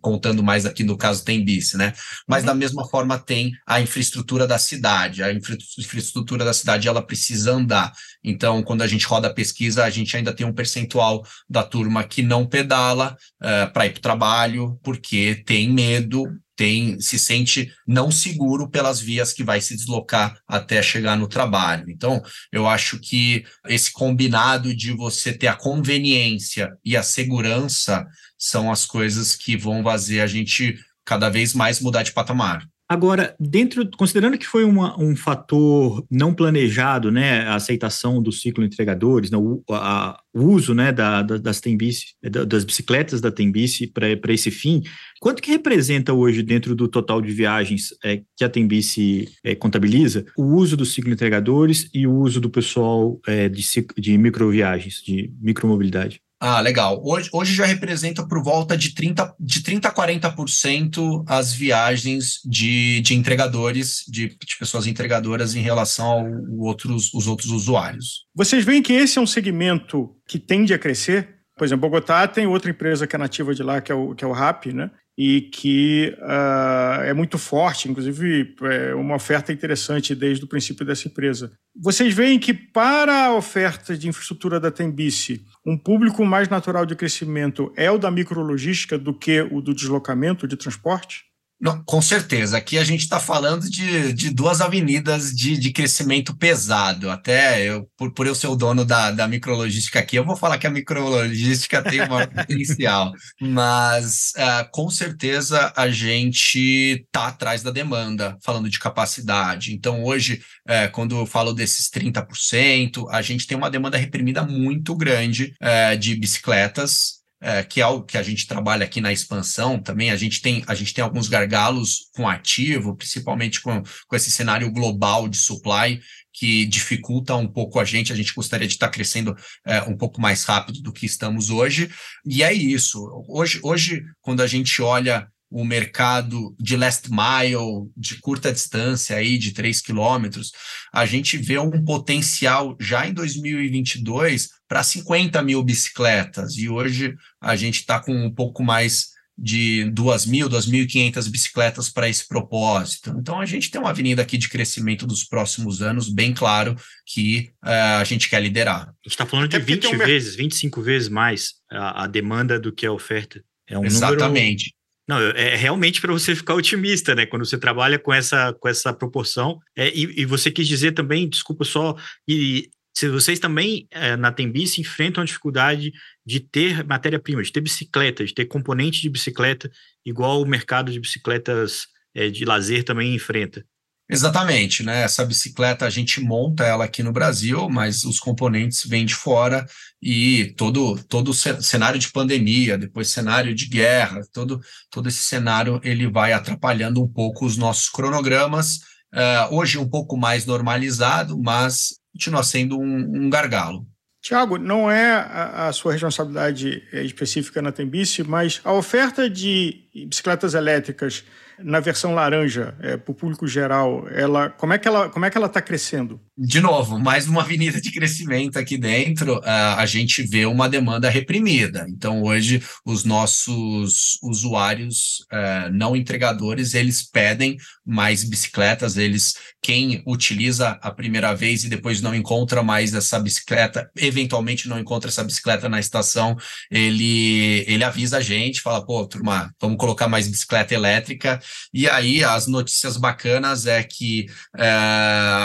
contando 0.00 0.42
mais 0.42 0.64
aqui 0.64 0.82
no 0.82 0.96
caso 0.96 1.22
tem 1.22 1.44
bis, 1.44 1.74
né? 1.74 1.92
Mas 2.26 2.42
uhum. 2.42 2.46
da 2.46 2.54
mesma 2.54 2.88
forma 2.88 3.18
tem 3.18 3.52
a 3.66 3.78
infraestrutura 3.78 4.46
da 4.46 4.58
cidade. 4.58 5.22
A 5.22 5.30
infra 5.30 5.54
infraestrutura 5.78 6.42
da 6.42 6.54
cidade 6.54 6.88
ela 6.88 7.02
precisa 7.02 7.52
andar. 7.52 7.92
Então, 8.24 8.62
quando 8.62 8.80
a 8.80 8.86
gente 8.86 9.04
roda 9.04 9.28
a 9.28 9.34
pesquisa, 9.34 9.84
a 9.84 9.90
gente 9.90 10.16
ainda 10.16 10.32
tem 10.32 10.46
um 10.46 10.54
percentual 10.54 11.22
da 11.48 11.62
turma 11.62 12.02
que 12.02 12.22
não 12.22 12.46
pedala 12.46 13.14
uh, 13.42 13.46
é, 13.46 13.66
para 13.66 13.86
ir 13.86 13.90
para 13.90 13.98
o 13.98 14.02
trabalho, 14.02 14.80
porque 14.82 15.42
tem 15.46 15.70
medo 15.70 16.24
tem 16.56 16.98
se 16.98 17.18
sente 17.18 17.70
não 17.86 18.10
seguro 18.10 18.68
pelas 18.68 18.98
vias 18.98 19.32
que 19.32 19.44
vai 19.44 19.60
se 19.60 19.76
deslocar 19.76 20.40
até 20.48 20.82
chegar 20.82 21.16
no 21.16 21.28
trabalho. 21.28 21.90
Então, 21.90 22.22
eu 22.50 22.66
acho 22.66 22.98
que 22.98 23.44
esse 23.68 23.92
combinado 23.92 24.74
de 24.74 24.92
você 24.92 25.32
ter 25.32 25.48
a 25.48 25.54
conveniência 25.54 26.72
e 26.84 26.96
a 26.96 27.02
segurança 27.02 28.06
são 28.38 28.72
as 28.72 28.86
coisas 28.86 29.36
que 29.36 29.56
vão 29.56 29.82
fazer 29.82 30.20
a 30.20 30.26
gente 30.26 30.78
cada 31.04 31.28
vez 31.28 31.52
mais 31.54 31.80
mudar 31.80 32.02
de 32.02 32.12
patamar. 32.12 32.66
Agora, 32.88 33.34
dentro, 33.40 33.88
considerando 33.96 34.38
que 34.38 34.46
foi 34.46 34.62
uma, 34.62 34.96
um 35.00 35.16
fator 35.16 36.06
não 36.08 36.32
planejado, 36.32 37.10
né, 37.10 37.40
a 37.40 37.56
aceitação 37.56 38.22
do 38.22 38.30
ciclo 38.30 38.64
entregadores, 38.64 39.28
né, 39.28 39.36
o, 39.36 39.60
a, 39.72 40.16
o 40.32 40.44
uso, 40.44 40.72
né, 40.72 40.92
da, 40.92 41.20
da, 41.20 41.36
das 41.36 41.60
Tembice, 41.60 42.14
das 42.22 42.64
bicicletas 42.64 43.20
da 43.20 43.32
Tembice 43.32 43.88
para 43.88 44.32
esse 44.32 44.52
fim, 44.52 44.82
quanto 45.20 45.42
que 45.42 45.50
representa 45.50 46.12
hoje 46.12 46.44
dentro 46.44 46.76
do 46.76 46.86
total 46.86 47.20
de 47.20 47.32
viagens 47.32 47.88
é, 48.04 48.22
que 48.36 48.44
a 48.44 48.48
Tembice 48.48 49.28
é, 49.42 49.56
contabiliza 49.56 50.24
o 50.38 50.44
uso 50.54 50.76
dos 50.76 50.94
ciclo 50.94 51.12
entregadores 51.12 51.90
e 51.92 52.06
o 52.06 52.14
uso 52.14 52.40
do 52.40 52.48
pessoal 52.48 53.18
é, 53.26 53.48
de, 53.48 53.64
de 53.98 54.16
microviagens, 54.16 55.02
de 55.04 55.32
micromobilidade? 55.40 56.20
Ah, 56.38 56.60
legal. 56.60 57.00
Hoje, 57.02 57.30
hoje 57.32 57.54
já 57.54 57.64
representa 57.64 58.26
por 58.26 58.42
volta 58.42 58.76
de 58.76 58.94
30, 58.94 59.34
de 59.40 59.62
30 59.62 59.88
a 59.88 59.94
40% 59.94 61.24
as 61.26 61.52
viagens 61.52 62.40
de, 62.44 63.00
de 63.00 63.14
entregadores, 63.14 64.04
de, 64.06 64.28
de 64.28 64.58
pessoas 64.58 64.86
entregadoras 64.86 65.54
em 65.54 65.60
relação 65.60 66.26
aos 66.26 66.58
outros, 66.58 67.14
os 67.14 67.26
outros 67.26 67.50
usuários. 67.50 68.26
Vocês 68.34 68.64
veem 68.64 68.82
que 68.82 68.92
esse 68.92 69.18
é 69.18 69.20
um 69.20 69.26
segmento 69.26 70.14
que 70.28 70.38
tende 70.38 70.74
a 70.74 70.78
crescer? 70.78 71.36
Por 71.56 71.64
exemplo, 71.64 71.88
Bogotá 71.88 72.28
tem 72.28 72.46
outra 72.46 72.70
empresa 72.70 73.06
que 73.06 73.16
é 73.16 73.18
nativa 73.18 73.54
de 73.54 73.62
lá, 73.62 73.80
que 73.80 73.90
é 73.90 73.94
o, 73.94 74.14
que 74.14 74.22
é 74.22 74.28
o 74.28 74.32
RAP, 74.32 74.66
né? 74.66 74.90
e 75.18 75.40
que 75.40 76.14
uh, 76.20 77.02
é 77.04 77.14
muito 77.14 77.38
forte, 77.38 77.88
inclusive 77.88 78.54
é 78.62 78.94
uma 78.94 79.14
oferta 79.14 79.50
interessante 79.50 80.14
desde 80.14 80.44
o 80.44 80.48
princípio 80.48 80.84
dessa 80.84 81.08
empresa. 81.08 81.52
Vocês 81.74 82.12
veem 82.12 82.38
que 82.38 82.52
para 82.52 83.26
a 83.26 83.34
oferta 83.34 83.96
de 83.96 84.08
infraestrutura 84.08 84.60
da 84.60 84.70
Tembice, 84.70 85.42
um 85.66 85.76
público 85.76 86.24
mais 86.24 86.48
natural 86.48 86.86
de 86.86 86.94
crescimento 86.94 87.72
é 87.76 87.90
o 87.90 87.98
da 87.98 88.08
micrologística 88.08 88.96
do 88.96 89.12
que 89.12 89.40
o 89.50 89.60
do 89.60 89.74
deslocamento 89.74 90.46
de 90.46 90.56
transporte? 90.56 91.24
Não, 91.58 91.82
com 91.84 92.02
certeza. 92.02 92.58
Aqui 92.58 92.76
a 92.76 92.84
gente 92.84 93.00
está 93.00 93.18
falando 93.18 93.68
de, 93.70 94.12
de 94.12 94.30
duas 94.30 94.60
avenidas 94.60 95.32
de, 95.32 95.56
de 95.56 95.72
crescimento 95.72 96.36
pesado. 96.36 97.10
Até 97.10 97.64
eu, 97.64 97.88
por, 97.96 98.12
por 98.12 98.26
eu 98.26 98.34
ser 98.34 98.48
o 98.48 98.54
dono 98.54 98.84
da, 98.84 99.10
da 99.10 99.26
micrologística 99.26 99.98
aqui, 99.98 100.16
eu 100.16 100.24
vou 100.24 100.36
falar 100.36 100.58
que 100.58 100.66
a 100.66 100.70
micrologística 100.70 101.82
tem 101.82 102.02
uma 102.02 102.26
potencial. 102.28 103.10
Mas 103.40 104.32
uh, 104.36 104.70
com 104.70 104.90
certeza 104.90 105.72
a 105.74 105.88
gente 105.88 106.58
está 107.06 107.28
atrás 107.28 107.62
da 107.62 107.70
demanda, 107.70 108.36
falando 108.44 108.68
de 108.68 108.78
capacidade. 108.78 109.72
Então, 109.72 110.04
hoje, 110.04 110.42
uh, 110.68 110.92
quando 110.92 111.16
eu 111.16 111.24
falo 111.24 111.54
desses 111.54 111.88
30%, 111.88 113.06
a 113.10 113.22
gente 113.22 113.46
tem 113.46 113.56
uma 113.56 113.70
demanda 113.70 113.96
reprimida 113.96 114.44
muito 114.44 114.94
grande 114.94 115.54
uh, 115.62 115.96
de 115.96 116.14
bicicletas 116.16 117.15
é, 117.40 117.62
que 117.62 117.80
é 117.80 117.84
algo 117.84 118.04
que 118.04 118.16
a 118.16 118.22
gente 118.22 118.46
trabalha 118.46 118.84
aqui 118.84 119.00
na 119.00 119.12
expansão 119.12 119.78
também. 119.78 120.10
A 120.10 120.16
gente 120.16 120.40
tem, 120.40 120.64
a 120.66 120.74
gente 120.74 120.94
tem 120.94 121.04
alguns 121.04 121.28
gargalos 121.28 122.08
com 122.14 122.28
ativo, 122.28 122.96
principalmente 122.96 123.60
com, 123.60 123.82
com 124.06 124.16
esse 124.16 124.30
cenário 124.30 124.70
global 124.70 125.28
de 125.28 125.36
supply, 125.36 126.00
que 126.32 126.66
dificulta 126.66 127.34
um 127.34 127.46
pouco 127.46 127.78
a 127.78 127.84
gente. 127.84 128.12
A 128.12 128.16
gente 128.16 128.34
gostaria 128.34 128.66
de 128.66 128.74
estar 128.74 128.88
crescendo 128.88 129.36
é, 129.66 129.82
um 129.82 129.96
pouco 129.96 130.20
mais 130.20 130.44
rápido 130.44 130.80
do 130.80 130.92
que 130.92 131.06
estamos 131.06 131.50
hoje. 131.50 131.90
E 132.24 132.42
é 132.42 132.52
isso. 132.52 133.00
Hoje, 133.28 133.60
hoje 133.62 134.02
quando 134.20 134.42
a 134.42 134.46
gente 134.46 134.80
olha 134.82 135.26
o 135.56 135.64
mercado 135.64 136.54
de 136.60 136.76
last 136.76 137.08
mile, 137.10 137.90
de 137.96 138.20
curta 138.20 138.52
distância 138.52 139.16
aí, 139.16 139.38
de 139.38 139.52
3 139.52 139.80
quilômetros, 139.80 140.52
a 140.92 141.06
gente 141.06 141.38
vê 141.38 141.58
um 141.58 141.82
potencial 141.82 142.76
já 142.78 143.08
em 143.08 143.14
2022 143.14 144.50
para 144.68 144.82
50 144.82 145.42
mil 145.42 145.62
bicicletas. 145.62 146.58
E 146.58 146.68
hoje 146.68 147.14
a 147.40 147.56
gente 147.56 147.76
está 147.76 147.98
com 147.98 148.12
um 148.12 148.30
pouco 148.30 148.62
mais 148.62 149.06
de 149.38 149.90
2.000, 149.94 150.46
2.500 150.50 151.30
bicicletas 151.30 151.88
para 151.88 152.06
esse 152.06 152.28
propósito. 152.28 153.16
Então, 153.18 153.40
a 153.40 153.46
gente 153.46 153.70
tem 153.70 153.80
uma 153.80 153.90
avenida 153.90 154.20
aqui 154.20 154.36
de 154.36 154.50
crescimento 154.50 155.06
dos 155.06 155.24
próximos 155.24 155.80
anos, 155.80 156.10
bem 156.10 156.34
claro 156.34 156.76
que 157.06 157.50
uh, 157.64 158.00
a 158.00 158.04
gente 158.04 158.28
quer 158.28 158.42
liderar. 158.42 158.82
A 158.82 158.92
gente 159.04 159.12
está 159.12 159.24
falando 159.24 159.48
de 159.48 159.58
20 159.58 159.86
um... 159.86 159.98
vezes, 159.98 160.36
25 160.36 160.82
vezes 160.82 161.08
mais 161.08 161.54
a, 161.70 162.04
a 162.04 162.06
demanda 162.06 162.60
do 162.60 162.74
que 162.74 162.84
a 162.84 162.92
oferta. 162.92 163.42
É 163.66 163.78
um 163.78 163.84
Exatamente. 163.84 164.75
Não, 165.08 165.20
é 165.20 165.54
realmente 165.54 166.00
para 166.00 166.12
você 166.12 166.34
ficar 166.34 166.54
otimista, 166.54 167.14
né? 167.14 167.26
Quando 167.26 167.44
você 167.44 167.56
trabalha 167.56 167.98
com 167.98 168.12
essa, 168.12 168.52
com 168.54 168.68
essa 168.68 168.92
proporção. 168.92 169.60
É, 169.76 169.88
e, 169.88 170.22
e, 170.22 170.24
você 170.24 170.50
quis 170.50 170.66
dizer 170.66 170.92
também, 170.92 171.28
desculpa 171.28 171.64
só, 171.64 171.94
e 172.26 172.68
se 172.96 173.08
vocês 173.08 173.38
também 173.38 173.86
é, 173.90 174.16
na 174.16 174.32
Tembice 174.32 174.80
enfrentam 174.80 175.22
a 175.22 175.26
dificuldade 175.26 175.92
de 176.24 176.40
ter 176.40 176.82
matéria-prima, 176.84 177.42
de 177.42 177.52
ter 177.52 177.60
bicicleta, 177.60 178.24
de 178.24 178.34
ter 178.34 178.46
componente 178.46 179.00
de 179.00 179.10
bicicleta, 179.10 179.70
igual 180.04 180.42
o 180.42 180.46
mercado 180.46 180.90
de 180.90 180.98
bicicletas 180.98 181.86
é, 182.14 182.28
de 182.28 182.44
lazer 182.44 182.82
também 182.82 183.14
enfrenta. 183.14 183.64
Exatamente, 184.08 184.84
né? 184.84 185.02
Essa 185.02 185.24
bicicleta 185.24 185.84
a 185.84 185.90
gente 185.90 186.20
monta 186.20 186.64
ela 186.64 186.84
aqui 186.84 187.02
no 187.02 187.12
Brasil, 187.12 187.68
mas 187.68 188.04
os 188.04 188.20
componentes 188.20 188.84
vêm 188.86 189.04
de 189.04 189.14
fora 189.14 189.66
e 190.00 190.54
todo 190.56 190.96
todo 191.08 191.34
cenário 191.34 191.98
de 191.98 192.12
pandemia, 192.12 192.78
depois 192.78 193.08
cenário 193.08 193.52
de 193.52 193.66
guerra, 193.66 194.20
todo 194.32 194.60
todo 194.90 195.08
esse 195.08 195.24
cenário 195.24 195.80
ele 195.82 196.08
vai 196.08 196.32
atrapalhando 196.32 197.02
um 197.02 197.08
pouco 197.08 197.44
os 197.44 197.56
nossos 197.56 197.88
cronogramas. 197.88 198.76
Uh, 199.12 199.56
hoje 199.56 199.76
um 199.78 199.88
pouco 199.88 200.16
mais 200.16 200.46
normalizado, 200.46 201.36
mas 201.42 201.94
continua 202.12 202.44
sendo 202.44 202.78
um, 202.78 203.24
um 203.24 203.30
gargalo. 203.30 203.86
Tiago, 204.22 204.58
não 204.58 204.90
é 204.90 205.12
a, 205.12 205.68
a, 205.68 205.72
sua 205.72 205.92
responsabilidade 205.92 206.82
eh, 206.92 207.04
específica 207.04 207.62
na 207.62 207.70
Tembice, 207.70 208.24
mas 208.24 208.60
a 208.64 208.72
oferta 208.72 209.30
de 209.30 209.84
bicicletas 210.08 210.54
elétricas 210.54 211.24
na 211.58 211.80
versão 211.80 212.14
laranja, 212.14 212.74
é, 212.80 212.96
para 212.96 213.12
o 213.12 213.14
público 213.14 213.46
geral, 213.46 214.06
ela, 214.10 214.50
como 214.50 214.72
é 214.72 214.78
que 214.78 214.86
ela 214.86 215.08
como 215.08 215.24
é 215.24 215.30
que 215.30 215.38
ela 215.38 215.46
está 215.46 215.60
crescendo? 215.60 216.20
De 216.36 216.60
novo, 216.60 216.98
mais 216.98 217.26
uma 217.26 217.40
avenida 217.40 217.80
de 217.80 217.90
crescimento 217.90 218.58
aqui 218.58 218.76
dentro, 218.76 219.40
a 219.42 219.86
gente 219.86 220.22
vê 220.22 220.44
uma 220.44 220.68
demanda 220.68 221.08
reprimida. 221.08 221.86
Então, 221.88 222.22
hoje, 222.22 222.62
os 222.84 223.04
nossos 223.04 224.18
usuários 224.22 225.24
uh, 225.32 225.72
não 225.72 225.96
entregadores, 225.96 226.74
eles 226.74 227.02
pedem 227.02 227.56
mais 227.86 228.22
bicicletas, 228.22 228.98
eles, 228.98 229.34
quem 229.66 230.00
utiliza 230.06 230.78
a 230.80 230.92
primeira 230.92 231.34
vez 231.34 231.64
e 231.64 231.68
depois 231.68 232.00
não 232.00 232.14
encontra 232.14 232.62
mais 232.62 232.94
essa 232.94 233.18
bicicleta, 233.18 233.90
eventualmente 233.96 234.68
não 234.68 234.78
encontra 234.78 235.10
essa 235.10 235.24
bicicleta 235.24 235.68
na 235.68 235.80
estação, 235.80 236.36
ele, 236.70 237.64
ele 237.66 237.82
avisa 237.82 238.18
a 238.18 238.20
gente, 238.20 238.60
fala, 238.60 238.86
pô, 238.86 239.04
turma, 239.08 239.52
vamos 239.60 239.76
colocar 239.76 240.06
mais 240.06 240.28
bicicleta 240.28 240.72
elétrica, 240.72 241.40
e 241.74 241.88
aí, 241.88 242.22
as 242.22 242.46
notícias 242.46 242.96
bacanas 242.96 243.66
é 243.66 243.82
que 243.82 244.26
é, 244.56 244.70